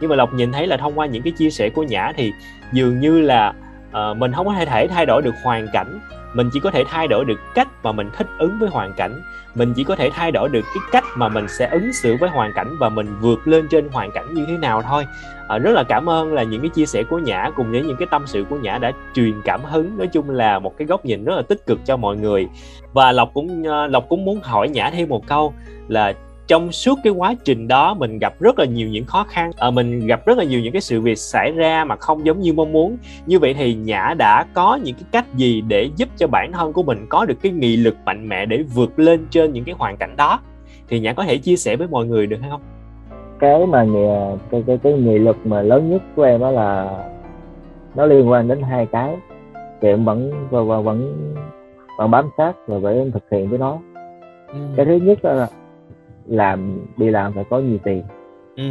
nhưng 0.00 0.10
mà 0.10 0.16
lộc 0.16 0.34
nhìn 0.34 0.52
thấy 0.52 0.66
là 0.66 0.76
thông 0.76 0.98
qua 0.98 1.06
những 1.06 1.22
cái 1.22 1.32
chia 1.38 1.50
sẻ 1.50 1.70
của 1.70 1.82
nhã 1.82 2.12
thì 2.16 2.32
dường 2.72 3.00
như 3.00 3.20
là 3.20 3.52
à, 3.92 4.14
mình 4.14 4.32
không 4.32 4.46
có 4.46 4.54
thể 4.66 4.86
thay 4.88 5.06
đổi 5.06 5.22
được 5.22 5.34
hoàn 5.44 5.68
cảnh. 5.72 6.00
Mình 6.34 6.50
chỉ 6.52 6.60
có 6.60 6.70
thể 6.70 6.84
thay 6.84 7.08
đổi 7.08 7.24
được 7.24 7.40
cách 7.54 7.68
mà 7.82 7.92
mình 7.92 8.10
thích 8.16 8.26
ứng 8.38 8.58
với 8.58 8.68
hoàn 8.68 8.92
cảnh. 8.92 9.22
Mình 9.54 9.72
chỉ 9.74 9.84
có 9.84 9.96
thể 9.96 10.10
thay 10.10 10.30
đổi 10.30 10.48
được 10.48 10.64
cái 10.74 10.82
cách 10.92 11.04
mà 11.16 11.28
mình 11.28 11.48
sẽ 11.48 11.68
ứng 11.72 11.92
xử 11.92 12.16
với 12.20 12.30
hoàn 12.30 12.52
cảnh 12.54 12.76
và 12.80 12.88
mình 12.88 13.16
vượt 13.20 13.48
lên 13.48 13.68
trên 13.70 13.88
hoàn 13.88 14.10
cảnh 14.10 14.34
như 14.34 14.44
thế 14.46 14.56
nào 14.56 14.82
thôi. 14.82 15.06
À, 15.48 15.58
rất 15.58 15.70
là 15.70 15.82
cảm 15.82 16.08
ơn 16.08 16.32
là 16.32 16.42
những 16.42 16.60
cái 16.60 16.70
chia 16.70 16.86
sẻ 16.86 17.02
của 17.02 17.18
nhã 17.18 17.50
cùng 17.56 17.70
với 17.70 17.82
những 17.82 17.96
cái 17.96 18.08
tâm 18.10 18.26
sự 18.26 18.44
của 18.50 18.56
nhã 18.56 18.78
đã 18.78 18.92
truyền 19.14 19.40
cảm 19.44 19.64
hứng 19.64 19.98
nói 19.98 20.06
chung 20.06 20.30
là 20.30 20.58
một 20.58 20.78
cái 20.78 20.86
góc 20.86 21.04
nhìn 21.04 21.24
rất 21.24 21.36
là 21.36 21.42
tích 21.42 21.66
cực 21.66 21.78
cho 21.84 21.96
mọi 21.96 22.16
người. 22.16 22.48
Và 22.92 23.12
lộc 23.12 23.30
cũng 23.34 23.64
ờ, 23.64 23.86
lộc 23.86 24.08
cũng 24.08 24.24
muốn 24.24 24.40
hỏi 24.42 24.68
nhã 24.68 24.90
thêm 24.90 25.08
một 25.08 25.26
câu 25.26 25.54
là 25.88 26.12
trong 26.48 26.72
suốt 26.72 26.98
cái 27.04 27.12
quá 27.12 27.34
trình 27.44 27.68
đó 27.68 27.94
mình 27.94 28.18
gặp 28.18 28.40
rất 28.40 28.58
là 28.58 28.64
nhiều 28.64 28.88
những 28.88 29.04
khó 29.04 29.24
khăn. 29.28 29.50
À, 29.56 29.70
mình 29.70 30.06
gặp 30.06 30.26
rất 30.26 30.38
là 30.38 30.44
nhiều 30.44 30.60
những 30.60 30.72
cái 30.72 30.80
sự 30.80 31.00
việc 31.00 31.18
xảy 31.18 31.52
ra 31.52 31.84
mà 31.84 31.96
không 31.96 32.26
giống 32.26 32.40
như 32.40 32.52
mong 32.52 32.72
muốn. 32.72 32.96
Như 33.26 33.38
vậy 33.38 33.54
thì 33.54 33.74
nhã 33.74 34.14
đã 34.18 34.44
có 34.54 34.78
những 34.84 34.94
cái 34.94 35.04
cách 35.12 35.34
gì 35.34 35.60
để 35.60 35.90
giúp 35.96 36.08
cho 36.16 36.26
bản 36.26 36.52
thân 36.52 36.72
của 36.72 36.82
mình 36.82 37.06
có 37.08 37.24
được 37.24 37.34
cái 37.42 37.52
nghị 37.52 37.76
lực 37.76 37.96
mạnh 38.04 38.28
mẽ 38.28 38.46
để 38.46 38.62
vượt 38.74 38.98
lên 38.98 39.26
trên 39.30 39.52
những 39.52 39.64
cái 39.64 39.74
hoàn 39.78 39.96
cảnh 39.96 40.16
đó? 40.16 40.40
Thì 40.88 41.00
nhã 41.00 41.12
có 41.12 41.24
thể 41.24 41.36
chia 41.36 41.56
sẻ 41.56 41.76
với 41.76 41.88
mọi 41.88 42.06
người 42.06 42.26
được 42.26 42.36
hay 42.40 42.50
không? 42.50 42.60
Cái 43.38 43.66
mà 43.66 43.82
nghị, 43.82 44.06
cái 44.50 44.64
cái 44.66 44.78
cái 44.82 44.92
nghị 44.92 45.18
lực 45.18 45.36
mà 45.44 45.62
lớn 45.62 45.90
nhất 45.90 46.02
của 46.16 46.22
em 46.22 46.40
đó 46.40 46.50
là 46.50 46.98
nó 47.94 48.06
liên 48.06 48.30
quan 48.30 48.48
đến 48.48 48.62
hai 48.62 48.86
cái. 48.86 49.16
Thì 49.80 49.88
em 49.88 50.04
vẫn 50.04 50.32
và, 50.50 50.62
và 50.62 50.80
vẫn 50.80 51.32
vẫn 51.98 52.10
bám 52.10 52.30
sát 52.38 52.52
và 52.66 52.78
vẫn 52.78 53.10
thực 53.10 53.24
hiện 53.30 53.48
với 53.48 53.58
nó 53.58 53.78
ừ. 54.52 54.58
cái 54.76 54.86
thứ 54.86 54.96
nhất 54.96 55.24
là 55.24 55.48
làm 56.28 56.86
đi 56.96 57.10
làm 57.10 57.32
phải 57.32 57.44
có 57.50 57.58
nhiều 57.58 57.78
tiền. 57.84 58.02
Ừ. 58.56 58.64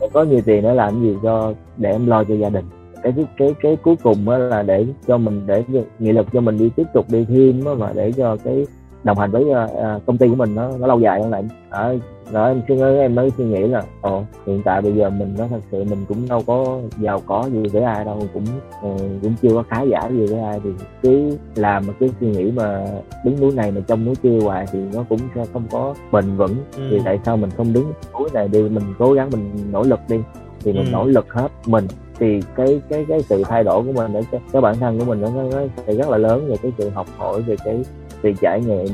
phải 0.00 0.08
có 0.12 0.22
nhiều 0.22 0.40
tiền 0.44 0.62
để 0.62 0.74
làm 0.74 1.02
gì 1.02 1.16
cho 1.22 1.54
để 1.76 1.90
em 1.90 2.06
lo 2.06 2.24
cho 2.24 2.34
gia 2.34 2.48
đình. 2.48 2.64
Cái 3.02 3.12
cái 3.16 3.26
cái, 3.36 3.54
cái 3.62 3.76
cuối 3.76 3.96
cùng 4.02 4.24
đó 4.24 4.38
là 4.38 4.62
để 4.62 4.86
cho 5.06 5.18
mình 5.18 5.46
để 5.46 5.64
nghị 5.98 6.12
lực 6.12 6.26
cho 6.32 6.40
mình 6.40 6.58
đi 6.58 6.70
tiếp 6.76 6.86
tục 6.94 7.06
đi 7.08 7.24
thêm 7.28 7.60
mà 7.78 7.92
để 7.94 8.12
cho 8.12 8.36
cái 8.44 8.66
đồng 9.04 9.18
hành 9.18 9.30
với 9.30 9.44
uh, 9.44 10.06
công 10.06 10.18
ty 10.18 10.28
của 10.28 10.34
mình 10.34 10.54
nó 10.54 10.70
nó 10.78 10.86
lâu 10.86 11.00
dài 11.00 11.22
hơn 11.22 11.30
lại 11.30 11.44
ở 11.70 11.98
đó 12.32 12.46
em 12.46 12.62
nghĩ 12.68 12.98
em 12.98 13.14
mới 13.14 13.30
suy 13.30 13.44
nghĩ 13.44 13.60
là 13.60 13.82
ồ 14.00 14.24
hiện 14.46 14.62
tại 14.64 14.82
bây 14.82 14.92
giờ 14.92 15.10
mình 15.10 15.34
nó 15.38 15.46
thật 15.50 15.60
sự 15.72 15.84
mình 15.84 16.04
cũng 16.08 16.28
đâu 16.28 16.42
có 16.46 16.80
giàu 16.98 17.22
có 17.26 17.48
gì 17.52 17.62
với 17.72 17.82
ai 17.82 18.04
đâu 18.04 18.22
cũng 18.34 18.44
uh, 18.86 19.00
cũng 19.22 19.34
chưa 19.42 19.54
có 19.54 19.64
khá 19.68 19.82
giả 19.82 20.08
gì 20.10 20.26
với 20.26 20.40
ai. 20.40 20.60
Thì 20.64 20.70
cứ 21.02 21.36
làm 21.54 21.86
một 21.86 21.92
cái 22.00 22.10
suy 22.20 22.26
nghĩ 22.26 22.50
mà 22.50 22.86
đứng 23.24 23.40
núi 23.40 23.52
này 23.52 23.70
mà 23.70 23.80
trong 23.86 24.04
núi 24.04 24.14
kia 24.22 24.38
hoài 24.42 24.66
thì 24.72 24.78
nó 24.94 25.04
cũng 25.08 25.18
sẽ 25.34 25.44
không 25.52 25.64
có 25.70 25.94
bền 26.12 26.36
vững. 26.36 26.56
Ừ. 26.76 26.82
thì 26.90 27.00
tại 27.04 27.18
sao 27.24 27.36
mình 27.36 27.50
không 27.50 27.72
đứng 27.72 27.92
núi 28.18 28.28
này 28.34 28.48
đi 28.48 28.62
mình 28.62 28.84
cố 28.98 29.12
gắng 29.12 29.30
mình 29.30 29.50
nỗ 29.72 29.82
lực 29.82 30.00
đi. 30.08 30.16
Thì 30.60 30.72
mình 30.72 30.84
ừ. 30.84 30.90
nỗ 30.92 31.04
lực 31.04 31.32
hết 31.32 31.48
mình. 31.66 31.86
Thì 32.18 32.40
cái 32.56 32.80
cái 32.88 33.04
cái 33.08 33.22
sự 33.22 33.42
thay 33.44 33.64
đổi 33.64 33.82
của 33.82 33.92
mình 33.92 34.12
để 34.12 34.22
cái, 34.30 34.40
cái 34.52 34.62
bản 34.62 34.76
thân 34.76 34.98
của 34.98 35.04
mình 35.04 35.20
nó, 35.20 35.30
nó 35.30 35.62
sẽ 35.86 35.94
rất 35.94 36.08
là 36.08 36.18
lớn 36.18 36.46
về 36.48 36.56
cái 36.62 36.72
sự 36.78 36.90
học 36.90 37.06
hỏi 37.16 37.42
về 37.42 37.56
cái 37.64 37.82
sự 38.22 38.32
trải 38.40 38.60
nghiệm 38.60 38.88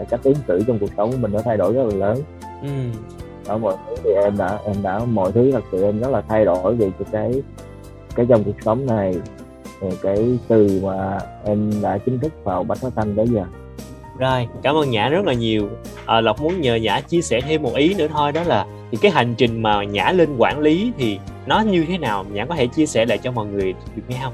và 0.00 0.06
cách 0.10 0.20
ứng 0.22 0.34
xử 0.48 0.62
trong 0.66 0.78
cuộc 0.78 0.90
sống 0.96 1.10
của 1.10 1.16
mình 1.20 1.32
nó 1.32 1.42
thay 1.44 1.56
đổi 1.56 1.72
rất 1.72 1.82
là 1.86 1.96
lớn. 1.96 2.18
Ừ. 2.62 2.68
đó 3.48 3.58
mọi 3.58 3.76
thứ 3.86 3.94
thì 4.04 4.10
em 4.24 4.36
đã 4.36 4.58
em 4.66 4.76
đã 4.82 4.98
mọi 4.98 5.32
thứ 5.32 5.52
thật 5.52 5.64
sự 5.72 5.82
em 5.82 6.00
rất 6.00 6.10
là 6.10 6.20
thay 6.20 6.44
đổi 6.44 6.74
về 6.74 6.90
cái 7.12 7.42
cái 8.14 8.26
trong 8.28 8.44
cuộc 8.44 8.56
sống 8.64 8.86
này. 8.86 9.14
Cái 10.02 10.38
từ 10.48 10.80
mà 10.82 11.18
em 11.44 11.72
đã 11.82 11.98
chính 11.98 12.18
thức 12.18 12.32
vào 12.44 12.64
bách 12.64 12.80
hóa 12.80 12.90
xanh 12.96 13.16
tới 13.16 13.28
giờ. 13.28 13.44
Rồi 14.18 14.48
cảm 14.62 14.76
ơn 14.76 14.90
nhã 14.90 15.08
rất 15.08 15.24
là 15.24 15.32
nhiều. 15.32 15.68
À, 16.06 16.20
lộc 16.20 16.40
muốn 16.40 16.60
nhờ 16.60 16.74
nhã 16.74 17.00
chia 17.00 17.22
sẻ 17.22 17.40
thêm 17.40 17.62
một 17.62 17.74
ý 17.74 17.94
nữa 17.94 18.06
thôi 18.08 18.32
đó 18.32 18.42
là 18.42 18.66
thì 18.90 18.98
cái 19.02 19.10
hành 19.10 19.34
trình 19.34 19.62
mà 19.62 19.84
nhã 19.84 20.12
lên 20.12 20.28
quản 20.38 20.60
lý 20.60 20.92
thì 20.98 21.18
nó 21.46 21.60
như 21.60 21.84
thế 21.88 21.98
nào? 21.98 22.24
Nhã 22.32 22.44
có 22.44 22.54
thể 22.54 22.66
chia 22.66 22.86
sẻ 22.86 23.06
lại 23.06 23.18
cho 23.18 23.32
mọi 23.32 23.46
người 23.46 23.74
được 23.96 24.02
nghe 24.08 24.16
không? 24.22 24.32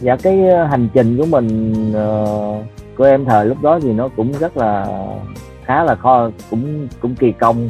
Dạ 0.00 0.16
cái 0.16 0.48
ờ, 0.48 0.64
hành 0.64 0.88
trình 0.94 1.18
của 1.18 1.26
mình 1.26 1.72
uh, 1.90 2.64
của 2.96 3.04
em 3.04 3.24
thời 3.24 3.46
lúc 3.46 3.62
đó 3.62 3.78
thì 3.82 3.92
nó 3.92 4.08
cũng 4.16 4.32
rất 4.32 4.56
là 4.56 4.86
khá 5.64 5.84
là 5.84 5.94
khó 5.94 6.30
cũng 6.50 6.88
cũng 7.00 7.14
kỳ 7.14 7.32
công 7.32 7.68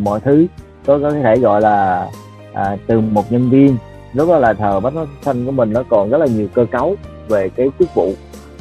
mọi 0.00 0.20
thứ. 0.20 0.46
Tôi 0.84 1.00
có 1.00 1.10
thể 1.10 1.36
gọi 1.36 1.60
là 1.60 2.08
à, 2.52 2.76
từ 2.86 3.00
một 3.00 3.32
nhân 3.32 3.50
viên. 3.50 3.76
Lúc 4.12 4.28
đó 4.28 4.38
là 4.38 4.52
thời 4.52 4.80
bách 4.80 4.94
hóa 4.94 5.06
xanh 5.22 5.46
của 5.46 5.52
mình 5.52 5.72
nó 5.72 5.82
còn 5.88 6.10
rất 6.10 6.18
là 6.18 6.26
nhiều 6.26 6.46
cơ 6.54 6.66
cấu 6.70 6.96
về 7.28 7.48
cái 7.48 7.70
chức 7.78 7.94
vụ. 7.94 8.12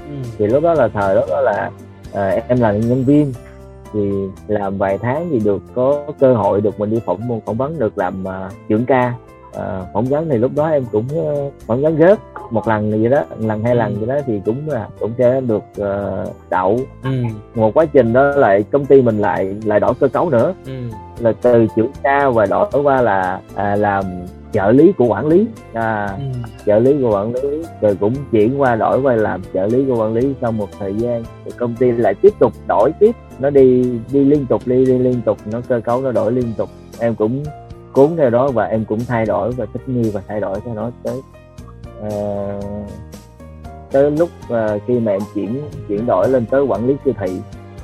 Ừ. 0.08 0.16
thì 0.38 0.48
lúc 0.48 0.64
đó 0.64 0.74
là 0.74 0.88
thời 0.88 1.16
đó, 1.16 1.22
đó 1.30 1.42
là 1.42 1.72
à, 2.14 2.42
em 2.48 2.60
là 2.60 2.72
nhân 2.72 3.04
viên. 3.04 3.34
Thì 3.94 4.12
làm 4.48 4.78
vài 4.78 4.98
tháng 4.98 5.30
thì 5.32 5.40
được 5.40 5.62
có 5.76 6.04
cơ 6.20 6.34
hội 6.34 6.62
được 6.62 6.80
mình 6.80 6.90
đi 6.90 7.00
phỏng 7.06 7.42
phỏng 7.46 7.58
vấn 7.58 7.80
được 7.80 7.98
làm 7.98 8.24
uh, 8.24 8.54
trưởng 8.70 8.86
ca 8.86 9.14
uh, 9.58 9.88
phỏng 9.94 10.06
vấn 10.06 10.30
thì 10.30 10.38
lúc 10.38 10.52
đó 10.56 10.68
em 10.68 10.86
cũng 10.92 11.06
uh, 11.16 11.54
phỏng 11.68 11.82
vấn 11.82 11.98
rớt 11.98 12.20
một 12.52 12.68
lần 12.68 12.92
gì 12.92 13.10
đó 13.10 13.24
lần 13.40 13.64
hai 13.64 13.76
lần 13.76 13.96
gì 14.00 14.06
đó 14.06 14.16
thì 14.26 14.42
cũng 14.46 14.70
là 14.70 14.88
cũng 15.00 15.12
sẽ 15.18 15.42
được 15.42 15.64
uh, 15.82 16.36
đậu. 16.50 16.80
Ừ. 17.04 17.10
một 17.56 17.74
quá 17.74 17.86
trình 17.86 18.14
đó 18.14 18.24
lại 18.24 18.64
công 18.72 18.86
ty 18.86 19.02
mình 19.02 19.20
lại 19.20 19.56
lại 19.66 19.80
đổi 19.80 19.94
cơ 20.00 20.08
cấu 20.08 20.30
nữa. 20.30 20.54
Ừ. 20.66 20.74
là 21.20 21.34
từ 21.42 21.68
trưởng 21.76 21.92
ca 22.04 22.30
và 22.30 22.46
đổi 22.46 22.68
qua 22.84 23.02
là 23.02 23.40
à, 23.56 23.76
làm 23.76 24.06
trợ 24.52 24.72
lý 24.72 24.92
của 24.92 25.06
quản 25.06 25.28
lý. 25.28 25.48
À, 25.74 26.08
ừ. 26.18 26.24
trợ 26.66 26.80
lý 26.80 26.96
của 27.02 27.12
quản 27.16 27.34
lý 27.34 27.64
rồi 27.82 27.98
cũng 28.00 28.14
chuyển 28.32 28.62
qua 28.62 28.76
đổi 28.76 29.02
qua 29.02 29.16
làm 29.16 29.42
trợ 29.54 29.66
lý 29.66 29.86
của 29.88 29.96
quản 29.96 30.14
lý. 30.14 30.34
Sau 30.42 30.52
một 30.52 30.70
thời 30.80 30.94
gian 30.94 31.24
thì 31.46 31.52
công 31.58 31.76
ty 31.76 31.92
lại 31.92 32.14
tiếp 32.14 32.34
tục 32.40 32.54
đổi 32.68 32.92
tiếp. 33.00 33.16
Nó 33.40 33.50
đi 33.50 34.00
đi 34.12 34.26
liên 34.26 34.46
tục 34.46 34.62
đi 34.66 34.86
đi 34.86 34.98
liên 34.98 35.22
tục 35.26 35.38
nó 35.52 35.62
cơ 35.68 35.80
cấu 35.80 36.02
nó 36.02 36.12
đổi 36.12 36.32
liên 36.32 36.54
tục. 36.58 36.70
Em 37.00 37.16
cũng 37.16 37.44
cuốn 37.94 38.16
theo 38.18 38.30
đó 38.30 38.48
và 38.48 38.66
em 38.66 38.86
cũng 38.86 39.00
thay 39.08 39.26
đổi 39.26 39.52
và 39.52 39.66
thích 39.74 39.90
nghi 39.90 40.10
và 40.10 40.22
thay 40.28 40.40
đổi 40.40 40.60
theo 40.66 40.74
nó 40.74 40.92
tới 41.04 41.22
uh, 42.08 42.64
tới 43.92 44.12
lúc 44.12 44.30
uh, 44.54 44.82
khi 44.88 45.00
mà 45.00 45.12
em 45.12 45.22
chuyển 45.36 45.62
chuyển 45.88 46.06
đổi 46.06 46.30
lên 46.30 46.46
tới 46.46 46.64
quản 46.64 46.88
lý 46.88 46.96
siêu 47.06 47.14
thị. 47.20 47.38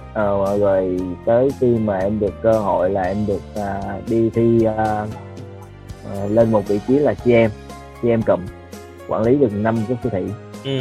Uh, 0.09 0.59
rồi 0.59 0.99
tới 1.25 1.49
khi 1.59 1.77
mà 1.77 1.97
em 1.97 2.19
được 2.19 2.33
cơ 2.41 2.51
hội 2.51 2.89
là 2.89 3.01
em 3.01 3.17
được 3.27 3.41
uh, 3.59 4.09
đi 4.09 4.29
thi 4.29 4.67
uh, 4.67 5.09
uh, 6.23 6.31
lên 6.31 6.51
một 6.51 6.67
vị 6.67 6.79
trí 6.87 6.99
là 6.99 7.13
CM 7.13 7.51
CM 8.01 8.21
cầm 8.25 8.39
quản 9.07 9.21
lý 9.21 9.35
được 9.35 9.53
năm 9.53 9.77
cái 9.87 9.97
siêu 10.03 10.11
thị. 10.11 10.25
Ừ. 10.63 10.79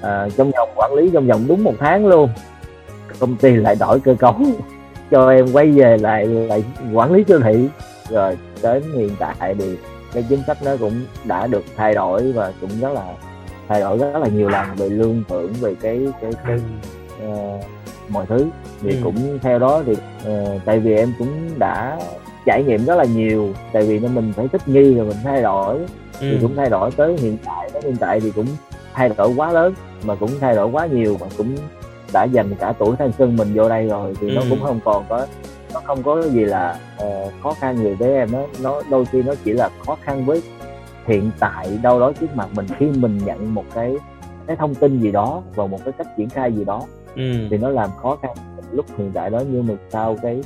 uh, 0.00 0.36
trong 0.36 0.50
vòng 0.50 0.68
quản 0.74 0.94
lý 0.94 1.10
trong 1.12 1.26
vòng 1.26 1.44
đúng 1.48 1.64
một 1.64 1.74
tháng 1.78 2.06
luôn. 2.06 2.30
Công 3.18 3.36
ty 3.36 3.56
lại 3.56 3.76
đổi 3.80 4.00
cơ 4.00 4.14
cấu 4.14 4.34
cho 5.10 5.30
em 5.30 5.46
quay 5.52 5.70
về 5.70 5.96
lại 5.96 6.26
lại 6.26 6.64
quản 6.92 7.12
lý 7.12 7.24
siêu 7.28 7.40
thị. 7.40 7.68
Rồi 8.08 8.36
đến 8.62 8.82
hiện 8.94 9.10
tại 9.18 9.54
thì 9.58 9.76
cái 10.12 10.24
chính 10.28 10.42
sách 10.46 10.58
nó 10.64 10.76
cũng 10.76 11.04
đã 11.24 11.46
được 11.46 11.64
thay 11.76 11.94
đổi 11.94 12.32
và 12.32 12.52
cũng 12.60 12.70
rất 12.80 12.92
là 12.92 13.14
thay 13.68 13.80
đổi 13.80 13.98
rất 13.98 14.18
là 14.18 14.28
nhiều 14.28 14.48
lần 14.48 14.66
về 14.76 14.88
lương 14.88 15.22
thưởng 15.28 15.52
về 15.60 15.74
cái 15.80 16.06
cái 16.20 16.30
cái 16.46 16.58
uh, 17.28 17.64
mọi 18.08 18.26
thứ 18.26 18.48
thì 18.82 18.90
ừ. 18.90 18.96
cũng 19.04 19.38
theo 19.42 19.58
đó 19.58 19.82
thì 19.86 19.92
uh, 19.92 20.60
tại 20.64 20.78
vì 20.78 20.94
em 20.94 21.12
cũng 21.18 21.50
đã 21.58 21.98
trải 22.46 22.62
nghiệm 22.66 22.84
rất 22.84 22.96
là 22.96 23.04
nhiều 23.04 23.52
tại 23.72 23.82
vì 23.82 23.98
nên 23.98 24.14
mình 24.14 24.32
phải 24.36 24.48
thích 24.48 24.68
nghi 24.68 24.94
rồi 24.94 25.06
mình 25.06 25.16
thay 25.24 25.42
đổi 25.42 25.78
ừ. 25.78 25.86
thì 26.20 26.38
cũng 26.40 26.56
thay 26.56 26.70
đổi 26.70 26.90
tới 26.90 27.16
hiện 27.18 27.36
tại 27.44 27.70
đến 27.74 27.82
hiện 27.82 27.96
tại 27.96 28.20
thì 28.20 28.30
cũng 28.30 28.46
thay 28.94 29.10
đổi 29.16 29.32
quá 29.36 29.52
lớn 29.52 29.74
mà 30.04 30.14
cũng 30.14 30.30
thay 30.40 30.54
đổi 30.54 30.66
quá 30.66 30.86
nhiều 30.86 31.16
mà 31.20 31.26
cũng 31.36 31.56
đã 32.12 32.24
dành 32.24 32.54
cả 32.54 32.72
tuổi 32.78 32.96
thanh 32.98 33.12
xuân 33.18 33.36
mình 33.36 33.54
vô 33.54 33.68
đây 33.68 33.86
rồi 33.86 34.14
thì 34.20 34.28
ừ. 34.28 34.34
nó 34.34 34.42
cũng 34.50 34.60
không 34.62 34.80
còn 34.84 35.04
có 35.08 35.26
nó 35.74 35.80
không 35.84 36.02
có 36.02 36.22
gì 36.22 36.44
là 36.44 36.78
uh, 37.04 37.32
khó 37.42 37.54
khăn 37.60 37.76
gì 37.76 37.94
với 37.94 38.14
em 38.14 38.32
nó 38.32 38.46
nó 38.62 38.82
đôi 38.90 39.04
khi 39.04 39.22
nó 39.22 39.34
chỉ 39.44 39.52
là 39.52 39.70
khó 39.86 39.96
khăn 40.02 40.24
với 40.24 40.42
hiện 41.06 41.30
tại 41.38 41.78
đâu 41.82 42.00
đó 42.00 42.12
trước 42.20 42.36
mặt 42.36 42.48
mình 42.54 42.66
khi 42.78 42.86
mình 42.86 43.18
nhận 43.24 43.54
một 43.54 43.64
cái 43.74 43.96
cái 44.46 44.56
thông 44.56 44.74
tin 44.74 45.00
gì 45.00 45.12
đó 45.12 45.42
và 45.54 45.66
một 45.66 45.78
cái 45.84 45.92
cách 45.98 46.06
triển 46.16 46.28
khai 46.28 46.52
gì 46.52 46.64
đó 46.64 46.82
ừ. 47.16 47.32
thì 47.50 47.58
nó 47.58 47.68
làm 47.68 47.90
khó 48.02 48.16
khăn 48.22 48.30
lúc 48.72 48.86
hiện 48.98 49.10
tại 49.14 49.30
đó 49.30 49.42
nhưng 49.50 49.66
mà 49.66 49.74
sau 49.90 50.16
cái 50.22 50.42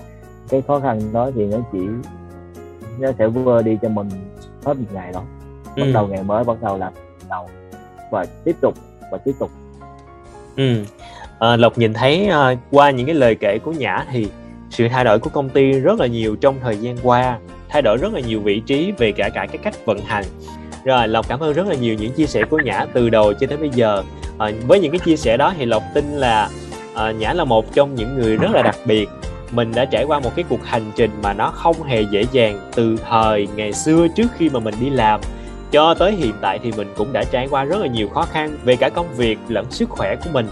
cái 0.48 0.62
khó 0.66 0.80
khăn 0.80 1.00
đó 1.12 1.30
thì 1.35 1.46
nó 1.46 1.59
chỉ 1.72 1.78
nó 2.98 3.09
sẽ 3.18 3.26
vơ 3.26 3.62
đi 3.62 3.78
cho 3.83 3.88
mình 3.88 4.09
hết 4.64 4.74
một 4.74 4.87
ngày 4.92 5.12
đó 5.12 5.22
bắt 5.76 5.83
ừ. 5.87 5.92
đầu 5.92 6.06
ngày 6.06 6.22
mới 6.22 6.44
bắt 6.44 6.62
đầu 6.62 6.78
làm 6.78 6.92
đầu 7.28 7.48
và 8.11 8.26
tiếp 8.44 8.56
tục 8.61 8.74
và 9.12 9.18
tiếp 9.18 9.33
tục 9.38 9.50
ừ. 10.56 10.85
à, 11.38 11.56
lộc 11.56 11.78
nhìn 11.78 11.92
thấy 11.92 12.28
uh, 12.28 12.59
qua 12.70 12.90
những 12.90 13.06
cái 13.06 13.14
lời 13.14 13.37
kể 13.40 13.59
của 13.64 13.72
nhã 13.72 14.06
thì 14.12 14.28
sự 14.81 14.88
thay 14.88 15.05
đổi 15.05 15.19
của 15.19 15.31
công 15.31 15.49
ty 15.49 15.73
rất 15.73 16.01
là 16.01 16.07
nhiều 16.07 16.37
trong 16.37 16.57
thời 16.62 16.77
gian 16.77 16.97
qua 17.03 17.38
thay 17.69 17.83
đổi 17.83 17.97
rất 17.97 18.12
là 18.12 18.21
nhiều 18.21 18.40
vị 18.40 18.61
trí 18.61 18.93
về 18.99 19.12
cả 19.12 19.29
cả 19.29 19.47
cái 19.47 19.59
cách 19.59 19.75
vận 19.85 19.99
hành. 19.99 20.25
Rồi 20.85 21.09
lộc 21.09 21.29
cảm 21.29 21.40
ơn 21.40 21.53
rất 21.53 21.66
là 21.66 21.75
nhiều 21.75 21.95
những 21.95 22.12
chia 22.12 22.27
sẻ 22.27 22.43
của 22.51 22.59
nhã 22.64 22.87
từ 22.93 23.11
đầu 23.11 23.33
cho 23.33 23.47
tới 23.47 23.59
bây 23.59 23.71
giờ. 23.71 24.03
À, 24.38 24.51
với 24.66 24.81
những 24.81 24.93
cái 24.93 24.99
chia 24.99 25.16
sẻ 25.16 25.37
đó 25.37 25.55
thì 25.59 25.66
lộc 25.66 25.83
tin 25.95 26.05
là 26.12 26.49
à, 26.95 27.11
nhã 27.11 27.33
là 27.33 27.45
một 27.45 27.75
trong 27.75 27.95
những 27.95 28.19
người 28.19 28.37
rất 28.37 28.51
là 28.53 28.62
đặc 28.62 28.77
biệt. 28.85 29.09
Mình 29.51 29.73
đã 29.75 29.85
trải 29.85 30.05
qua 30.05 30.21
một 30.21 30.31
cái 30.37 30.45
cuộc 30.49 30.64
hành 30.64 30.90
trình 30.97 31.11
mà 31.23 31.33
nó 31.33 31.51
không 31.51 31.83
hề 31.83 32.03
dễ 32.11 32.25
dàng 32.33 32.71
từ 32.75 32.97
thời 33.09 33.49
ngày 33.57 33.73
xưa 33.73 34.07
trước 34.16 34.27
khi 34.38 34.49
mà 34.49 34.61
mình 34.61 34.75
đi 34.81 34.90
làm. 34.90 35.21
Cho 35.71 35.95
tới 35.95 36.12
hiện 36.12 36.35
tại 36.40 36.59
thì 36.62 36.73
mình 36.77 36.93
cũng 36.97 37.12
đã 37.12 37.25
trải 37.25 37.49
qua 37.51 37.64
rất 37.64 37.81
là 37.81 37.87
nhiều 37.87 38.09
khó 38.09 38.23
khăn 38.23 38.57
về 38.64 38.77
cả 38.77 38.88
công 38.88 39.14
việc 39.16 39.38
lẫn 39.49 39.71
sức 39.71 39.88
khỏe 39.88 40.16
của 40.16 40.31
mình 40.33 40.47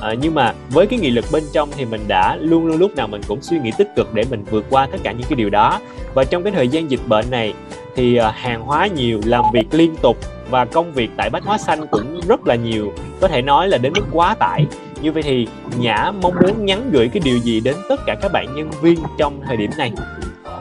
à, 0.00 0.14
nhưng 0.20 0.34
mà 0.34 0.54
với 0.70 0.86
cái 0.86 0.98
nghị 0.98 1.10
lực 1.10 1.24
bên 1.32 1.42
trong 1.52 1.68
thì 1.76 1.84
mình 1.84 2.00
đã 2.08 2.36
luôn 2.36 2.66
luôn 2.66 2.78
lúc 2.78 2.96
nào 2.96 3.08
mình 3.08 3.20
cũng 3.28 3.42
suy 3.42 3.58
nghĩ 3.58 3.70
tích 3.78 3.92
cực 3.96 4.14
để 4.14 4.24
mình 4.30 4.44
vượt 4.50 4.64
qua 4.70 4.88
tất 4.92 4.98
cả 5.02 5.12
những 5.12 5.26
cái 5.28 5.36
điều 5.36 5.50
đó. 5.50 5.80
Và 6.14 6.24
trong 6.24 6.42
cái 6.42 6.52
thời 6.52 6.68
gian 6.68 6.90
dịch 6.90 7.00
bệnh 7.06 7.30
này 7.30 7.54
thì 7.96 8.16
à, 8.16 8.30
hàng 8.30 8.62
hóa 8.62 8.86
nhiều 8.86 9.20
làm 9.24 9.44
việc 9.52 9.66
liên 9.70 9.96
tục 9.96 10.16
và 10.50 10.64
công 10.64 10.92
việc 10.92 11.10
tại 11.16 11.30
bách 11.30 11.44
hóa 11.44 11.58
xanh 11.58 11.86
cũng 11.86 12.20
rất 12.28 12.46
là 12.46 12.54
nhiều. 12.54 12.92
Có 13.20 13.28
thể 13.28 13.42
nói 13.42 13.68
là 13.68 13.78
đến 13.78 13.92
mức 13.96 14.04
quá 14.12 14.34
tải. 14.34 14.66
Như 15.02 15.12
vậy 15.12 15.22
thì 15.22 15.46
nhã 15.78 16.12
mong 16.22 16.34
muốn 16.42 16.66
nhắn 16.66 16.90
gửi 16.92 17.08
cái 17.08 17.20
điều 17.24 17.38
gì 17.38 17.60
đến 17.60 17.74
tất 17.88 18.00
cả 18.06 18.14
các 18.22 18.32
bạn 18.32 18.54
nhân 18.54 18.70
viên 18.82 18.98
trong 19.18 19.40
thời 19.46 19.56
điểm 19.56 19.70
này? 19.78 19.92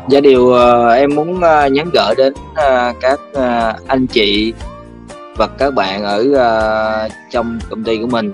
Dạ 0.09 0.19
điều 0.19 0.41
uh, 0.41 0.93
em 0.95 1.15
muốn 1.15 1.35
uh, 1.35 1.71
nhắn 1.71 1.89
gửi 1.93 2.15
đến 2.17 2.33
uh, 2.33 2.95
các 3.01 3.19
uh, 3.31 3.87
anh 3.87 4.07
chị 4.07 4.53
và 5.35 5.47
các 5.47 5.73
bạn 5.73 6.03
ở 6.03 6.25
uh, 6.31 7.11
trong 7.31 7.59
công 7.69 7.83
ty 7.83 7.97
của 7.97 8.07
mình 8.07 8.31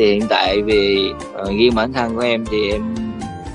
thì 0.00 0.12
hiện 0.12 0.26
tại 0.28 0.62
vì 0.62 1.12
uh, 1.42 1.48
riêng 1.48 1.74
bản 1.74 1.92
thân 1.92 2.14
của 2.14 2.20
em 2.20 2.44
thì 2.50 2.70
em 2.70 2.94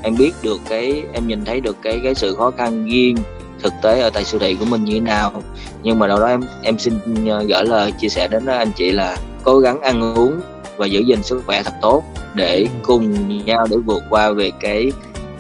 em 0.04 0.16
biết 0.18 0.32
được 0.44 0.62
cái 0.70 1.04
em 1.14 1.28
nhìn 1.28 1.46
thấy 1.46 1.62
được 1.62 1.78
cái 1.82 2.00
cái 2.04 2.16
sự 2.16 2.36
khó 2.36 2.52
khăn 2.52 2.86
riêng 2.86 3.18
thực 3.60 3.74
tế 3.82 4.02
ở 4.02 4.10
tại 4.10 4.24
siêu 4.24 4.40
thị 4.40 4.56
của 4.60 4.66
mình 4.66 4.86
như 4.86 4.94
thế 4.94 5.00
nào. 5.00 5.44
Nhưng 5.84 6.00
mà 6.00 6.08
đâu 6.08 6.20
đó 6.20 6.26
em 6.26 6.42
em 6.64 6.80
xin 6.80 6.94
ờ, 7.30 7.44
gửi 7.44 7.66
lời 7.66 7.92
chia 7.92 8.10
sẻ 8.10 8.28
đến 8.28 8.46
anh 8.46 8.72
chị 8.76 8.92
là 8.92 9.18
cố 9.44 9.60
gắng 9.60 9.82
ăn 9.82 10.16
uống 10.16 10.40
và 10.78 10.86
giữ 10.86 11.00
gìn 11.00 11.24
sức 11.24 11.44
khỏe 11.46 11.64
thật 11.64 11.74
tốt 11.82 12.04
để 12.34 12.68
cùng 12.84 13.30
nhau 13.46 13.68
để 13.70 13.78
vượt 13.78 14.04
qua 14.10 14.32
về 14.32 14.52
cái 14.60 14.92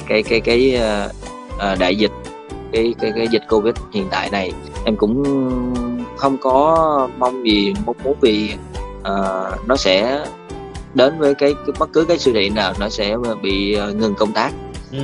cái 0.07 0.23
cái 0.23 0.39
cái 0.39 0.79
uh, 1.05 1.11
uh, 1.55 1.79
đại 1.79 1.95
dịch 1.95 2.11
cái 2.71 2.93
cái 2.99 3.11
cái 3.15 3.27
dịch 3.27 3.43
covid 3.49 3.75
hiện 3.93 4.07
tại 4.11 4.29
này. 4.29 4.51
Em 4.85 4.95
cũng 4.95 5.23
không 6.17 6.37
có 6.37 7.09
mong 7.17 7.45
gì 7.45 7.73
mong 7.85 7.95
muốn 8.03 8.15
vì 8.21 8.49
uh, 8.99 9.67
nó 9.67 9.75
sẽ 9.75 10.25
đến 10.95 11.19
với 11.19 11.35
cái, 11.35 11.53
cái 11.53 11.75
bất 11.79 11.89
cứ 11.93 12.05
cái 12.05 12.17
siêu 12.17 12.33
thị 12.33 12.49
nào 12.49 12.73
nó 12.79 12.89
sẽ 12.89 13.15
bị 13.41 13.77
uh, 13.89 13.95
ngừng 13.95 14.15
công 14.15 14.31
tác 14.31 14.51
ừ. 14.91 14.99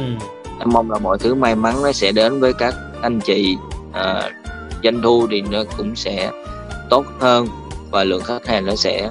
em 0.60 0.70
mong 0.74 0.92
là 0.92 1.00
mọi 1.00 1.18
thứ 1.18 1.36
may 1.36 1.56
mắn 1.56 1.84
nó 1.84 1.92
sẽ 1.92 2.12
đến 2.12 2.40
với 2.40 2.54
các 2.54 2.76
anh 3.02 3.20
chị 3.20 3.58
uh, 3.90 4.32
doanh 4.84 5.02
thu 5.02 5.28
thì 5.32 5.42
nó 5.42 5.64
cũng 5.78 5.96
sẽ 5.96 6.32
tốt 6.90 7.06
hơn 7.20 7.48
và 7.92 8.04
lượng 8.04 8.24
khách 8.24 8.48
hàng 8.48 8.66
nó 8.66 8.76
sẽ 8.76 9.10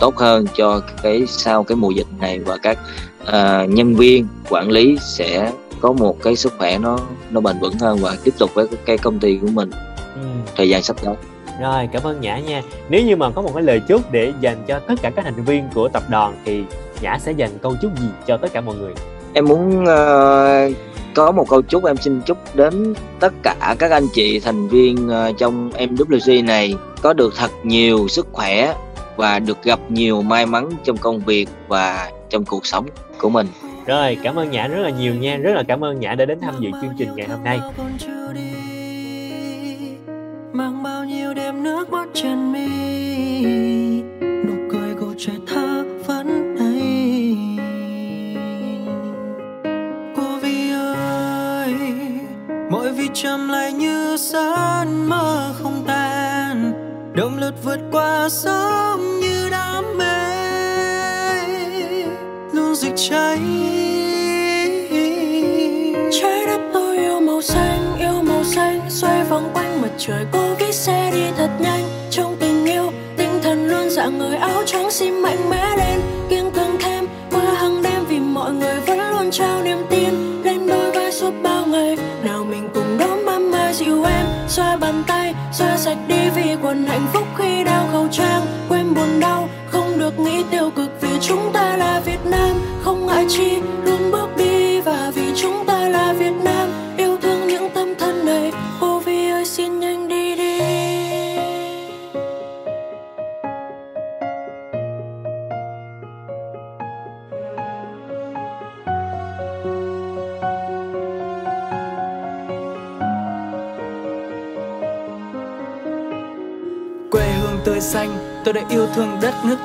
tốt 0.00 0.16
hơn 0.16 0.46
cho 0.56 0.80
cái 1.02 1.24
sau 1.26 1.64
cái 1.64 1.76
mùa 1.76 1.90
dịch 1.90 2.06
này 2.20 2.38
và 2.38 2.56
các 2.56 2.78
uh, 3.22 3.70
nhân 3.70 3.94
viên 3.94 4.26
quản 4.48 4.70
lý 4.70 4.98
sẽ 5.00 5.52
có 5.80 5.92
một 5.92 6.22
cái 6.22 6.36
sức 6.36 6.52
khỏe 6.58 6.78
nó 6.78 6.98
nó 7.30 7.40
bền 7.40 7.58
vững 7.60 7.78
hơn 7.78 7.98
và 7.98 8.16
tiếp 8.24 8.34
tục 8.38 8.54
với 8.54 8.66
cái 8.84 8.98
công 8.98 9.18
ty 9.18 9.38
của 9.38 9.46
mình 9.46 9.70
ừ. 10.14 10.20
thời 10.56 10.68
gian 10.68 10.82
sắp 10.82 10.96
tới 11.02 11.14
rồi 11.60 11.88
cảm 11.92 12.02
ơn 12.02 12.20
nhã 12.20 12.38
nha. 12.38 12.62
Nếu 12.88 13.04
như 13.04 13.16
mà 13.16 13.30
có 13.30 13.42
một 13.42 13.50
cái 13.54 13.62
lời 13.62 13.80
chúc 13.88 14.12
để 14.12 14.32
dành 14.40 14.64
cho 14.66 14.78
tất 14.78 14.94
cả 15.02 15.10
các 15.10 15.24
thành 15.24 15.44
viên 15.44 15.68
của 15.74 15.88
tập 15.88 16.02
đoàn 16.08 16.34
thì 16.44 16.62
nhã 17.00 17.18
sẽ 17.20 17.32
dành 17.32 17.50
câu 17.62 17.74
chúc 17.82 17.98
gì 17.98 18.08
cho 18.26 18.36
tất 18.36 18.52
cả 18.52 18.60
mọi 18.60 18.76
người? 18.76 18.92
Em 19.32 19.44
muốn 19.44 19.82
uh, 19.82 20.76
có 21.14 21.32
một 21.32 21.48
câu 21.48 21.62
chúc 21.62 21.84
em 21.84 21.96
xin 21.96 22.20
chúc 22.20 22.38
đến 22.54 22.94
tất 23.20 23.32
cả 23.42 23.76
các 23.78 23.90
anh 23.90 24.06
chị 24.14 24.40
thành 24.40 24.68
viên 24.68 25.08
uh, 25.08 25.38
trong 25.38 25.70
MWC 25.70 26.44
này 26.44 26.74
có 27.02 27.12
được 27.12 27.34
thật 27.36 27.50
nhiều 27.62 28.08
sức 28.08 28.26
khỏe 28.32 28.74
và 29.16 29.38
được 29.38 29.62
gặp 29.62 29.80
nhiều 29.88 30.22
may 30.22 30.46
mắn 30.46 30.70
trong 30.84 30.96
công 30.96 31.18
việc 31.18 31.48
và 31.68 32.10
trong 32.30 32.44
cuộc 32.44 32.66
sống 32.66 32.86
của 33.18 33.28
mình. 33.30 33.46
Rồi 33.86 34.18
cảm 34.22 34.38
ơn 34.38 34.50
nhã 34.50 34.68
rất 34.68 34.82
là 34.82 34.90
nhiều 34.90 35.14
nha. 35.14 35.36
Rất 35.36 35.52
là 35.54 35.62
cảm 35.68 35.84
ơn 35.84 36.00
nhã 36.00 36.14
đã 36.14 36.24
đến 36.24 36.40
tham 36.40 36.54
dự 36.60 36.70
chương 36.82 36.94
trình 36.98 37.08
ngày 37.16 37.28
hôm 37.28 37.44
nay 37.44 37.60
mang 40.58 40.82
bao 40.82 41.04
nhiêu 41.04 41.34
đêm 41.34 41.62
nước 41.62 41.90
mắt 41.90 42.08
trên 42.14 42.52
mi, 42.52 42.68
nụ 44.20 44.54
cười 44.70 44.94
của 45.00 45.14
trẻ 45.18 45.32
thơ 45.46 45.84
vẫn 46.06 46.56
đây 46.58 47.36
cô 50.16 50.36
vi 50.42 50.70
ơi 50.70 51.74
mỗi 52.70 52.92
vì 52.92 53.08
trầm 53.14 53.48
lại 53.48 53.72
như 53.72 54.16
giấc 54.16 54.84
mơ 54.84 55.54
không 55.62 55.84
tan. 55.86 56.72
Động 57.12 57.38
lực 57.38 57.54
vượt 57.64 57.80
qua 57.92 58.28
sớm 58.28 59.20
như 59.20 59.50
đam 59.50 59.84
mê. 59.98 60.04
Luôn 62.52 62.74
dịch 62.74 62.94
cháy. 62.96 63.38
Trái 66.20 66.46
đất 66.46 66.60
tôi 66.72 66.98
yêu 66.98 67.20
màu 67.20 67.42
xanh 67.42 67.87
xanh 69.38 69.44
vòng 69.44 69.54
quanh 69.54 69.82
mặt 69.82 69.90
trời, 69.98 70.26
cô 70.32 70.54
viết 70.58 70.74
xe 70.74 71.10
đi 71.12 71.22
thật 71.36 71.50
nhanh. 71.60 71.84
Trong 72.10 72.36
tình 72.40 72.64
yêu, 72.64 72.92
tinh 73.16 73.40
thần 73.42 73.68
luôn 73.68 73.90
dạng 73.90 74.18
người, 74.18 74.36
áo 74.36 74.62
trắng 74.66 74.90
xin 74.90 75.20
mạnh 75.20 75.50
mẽ 75.50 75.76
lên. 75.76 76.00
Kiên 76.30 76.50
cường 76.50 76.76
thêm 76.80 77.06
qua 77.30 77.54
hàng 77.54 77.82
đêm 77.82 78.04
vì 78.08 78.20
mọi 78.20 78.52
người 78.52 78.80
vẫn 78.86 78.98
luôn 79.10 79.30
trao 79.30 79.62
niềm 79.62 79.78
tin. 79.90 80.42
Lên 80.42 80.66
đôi 80.66 80.90
vai 80.92 81.12
suốt 81.12 81.30
bao 81.42 81.66
ngày, 81.66 81.96
nào 82.22 82.44
mình 82.44 82.68
cùng 82.74 82.98
đón 82.98 83.24
ban 83.26 83.50
mai 83.50 83.74
dịu 83.74 84.04
em. 84.04 84.26
Xoa 84.48 84.76
bàn 84.76 85.02
tay, 85.06 85.34
xoa 85.52 85.76
sạch 85.76 85.98
đi 86.08 86.30
vì 86.36 86.56
quần 86.62 86.86
hạnh 86.86 87.06
phúc 87.12 87.26
khi 87.36 87.64
đeo 87.64 87.82
khẩu 87.92 88.08
trang. 88.10 88.42
Quên 88.68 88.94
buồn 88.94 89.20
đau, 89.20 89.48
không 89.70 89.98
được 89.98 90.18
nghĩ 90.18 90.44
tiêu 90.50 90.70
cực 90.76 90.90
vì 91.00 91.10
chúng 91.20 91.52
ta 91.52 91.76
là 91.76 92.00
việt 92.04 92.24
nam. 92.24 92.56
Không 92.84 93.06
ngại 93.06 93.26
chi 93.28 93.50
luôn 93.84 93.97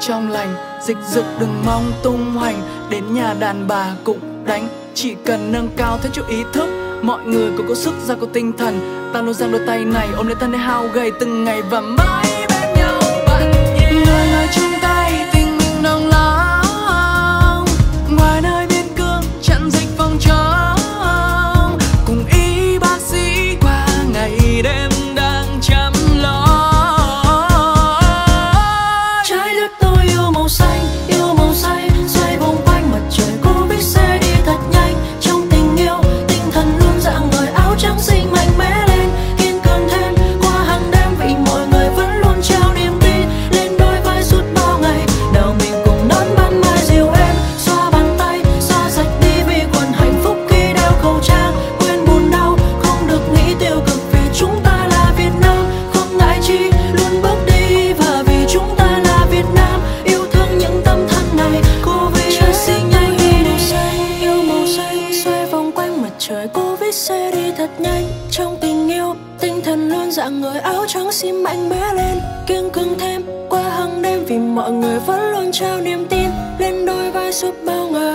trong 0.08 0.30
lành, 0.30 0.56
dịch 0.82 0.98
dực 1.08 1.26
đừng 1.39 1.63
mong 1.66 1.92
tung 2.04 2.32
hoành. 2.32 2.62
Đến 2.89 3.04
nhà 3.13 3.34
đàn 3.39 3.68
bà 3.68 3.94
cũng 4.04 4.20
đánh, 4.46 4.68
chỉ 4.94 5.16
cần 5.26 5.52
nâng 5.52 5.70
cao 5.78 5.98
thêm 6.02 6.12
chút 6.12 6.28
ý 6.28 6.44
thức. 6.54 6.68
Mọi 7.02 7.24
người 7.26 7.52
cũng 7.58 7.66
có 7.70 7.76
sức 7.76 7.94
ra 8.08 8.16
có 8.22 8.28
tinh 8.34 8.54
thần. 8.58 9.10
Ta 9.13 9.22
luôn 9.22 9.34
giang 9.34 9.52
đôi 9.52 9.62
tay 9.68 9.86
này, 9.86 10.08
ôm 10.16 10.28
lấy 10.28 10.36
thân 10.39 10.52
để 10.52 10.58
hao 10.58 10.88
gầy 10.88 11.12
từng 11.20 11.44
ngày 11.44 11.62
và 11.62 11.82
mãi 11.82 12.23
mọi 74.56 74.72
người 74.72 75.00
vẫn 75.00 75.32
luôn 75.32 75.52
trao 75.52 75.82
niềm 75.82 76.08
tin 76.10 76.30
lên 76.60 76.86
đôi 76.86 77.12
vai 77.12 77.34
suốt 77.34 77.54
bao 77.66 77.88
ngày. 77.88 78.12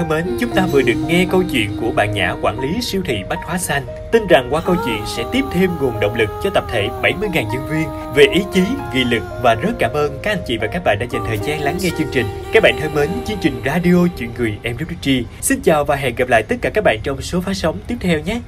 Thân 0.00 0.08
mến, 0.08 0.36
chúng 0.40 0.50
ta 0.50 0.66
vừa 0.66 0.82
được 0.82 0.94
nghe 1.06 1.26
câu 1.30 1.42
chuyện 1.52 1.76
của 1.80 1.92
bạn 1.92 2.14
Nhã 2.14 2.34
quản 2.42 2.60
lý 2.60 2.80
siêu 2.82 3.02
thị 3.04 3.16
Bách 3.28 3.38
Hóa 3.44 3.58
Xanh. 3.58 3.86
Tin 4.12 4.26
rằng 4.26 4.48
qua 4.50 4.62
câu 4.66 4.76
chuyện 4.86 5.02
sẽ 5.06 5.24
tiếp 5.32 5.44
thêm 5.52 5.70
nguồn 5.80 6.00
động 6.00 6.14
lực 6.14 6.30
cho 6.44 6.50
tập 6.50 6.64
thể 6.70 6.88
70.000 7.02 7.32
nhân 7.32 7.68
viên 7.70 7.88
về 8.14 8.24
ý 8.34 8.40
chí, 8.52 8.62
nghị 8.94 9.04
lực 9.04 9.22
và 9.42 9.54
rất 9.54 9.72
cảm 9.78 9.92
ơn 9.92 10.18
các 10.22 10.30
anh 10.30 10.42
chị 10.46 10.58
và 10.58 10.66
các 10.66 10.84
bạn 10.84 10.98
đã 10.98 11.06
dành 11.10 11.22
thời 11.26 11.38
gian 11.38 11.60
lắng 11.60 11.76
nghe 11.80 11.90
chương 11.98 12.08
trình. 12.12 12.26
Các 12.52 12.62
bạn 12.62 12.74
thân 12.80 12.94
mến, 12.94 13.10
chương 13.26 13.38
trình 13.40 13.62
Radio 13.64 14.06
Chuyện 14.18 14.30
Người 14.38 14.58
Em 14.62 14.76
MWG 14.76 15.22
xin 15.40 15.60
chào 15.62 15.84
và 15.84 15.96
hẹn 15.96 16.14
gặp 16.14 16.28
lại 16.28 16.42
tất 16.42 16.56
cả 16.62 16.70
các 16.74 16.84
bạn 16.84 16.98
trong 17.02 17.22
số 17.22 17.40
phát 17.40 17.54
sóng 17.54 17.78
tiếp 17.86 17.96
theo 18.00 18.20
nhé. 18.20 18.40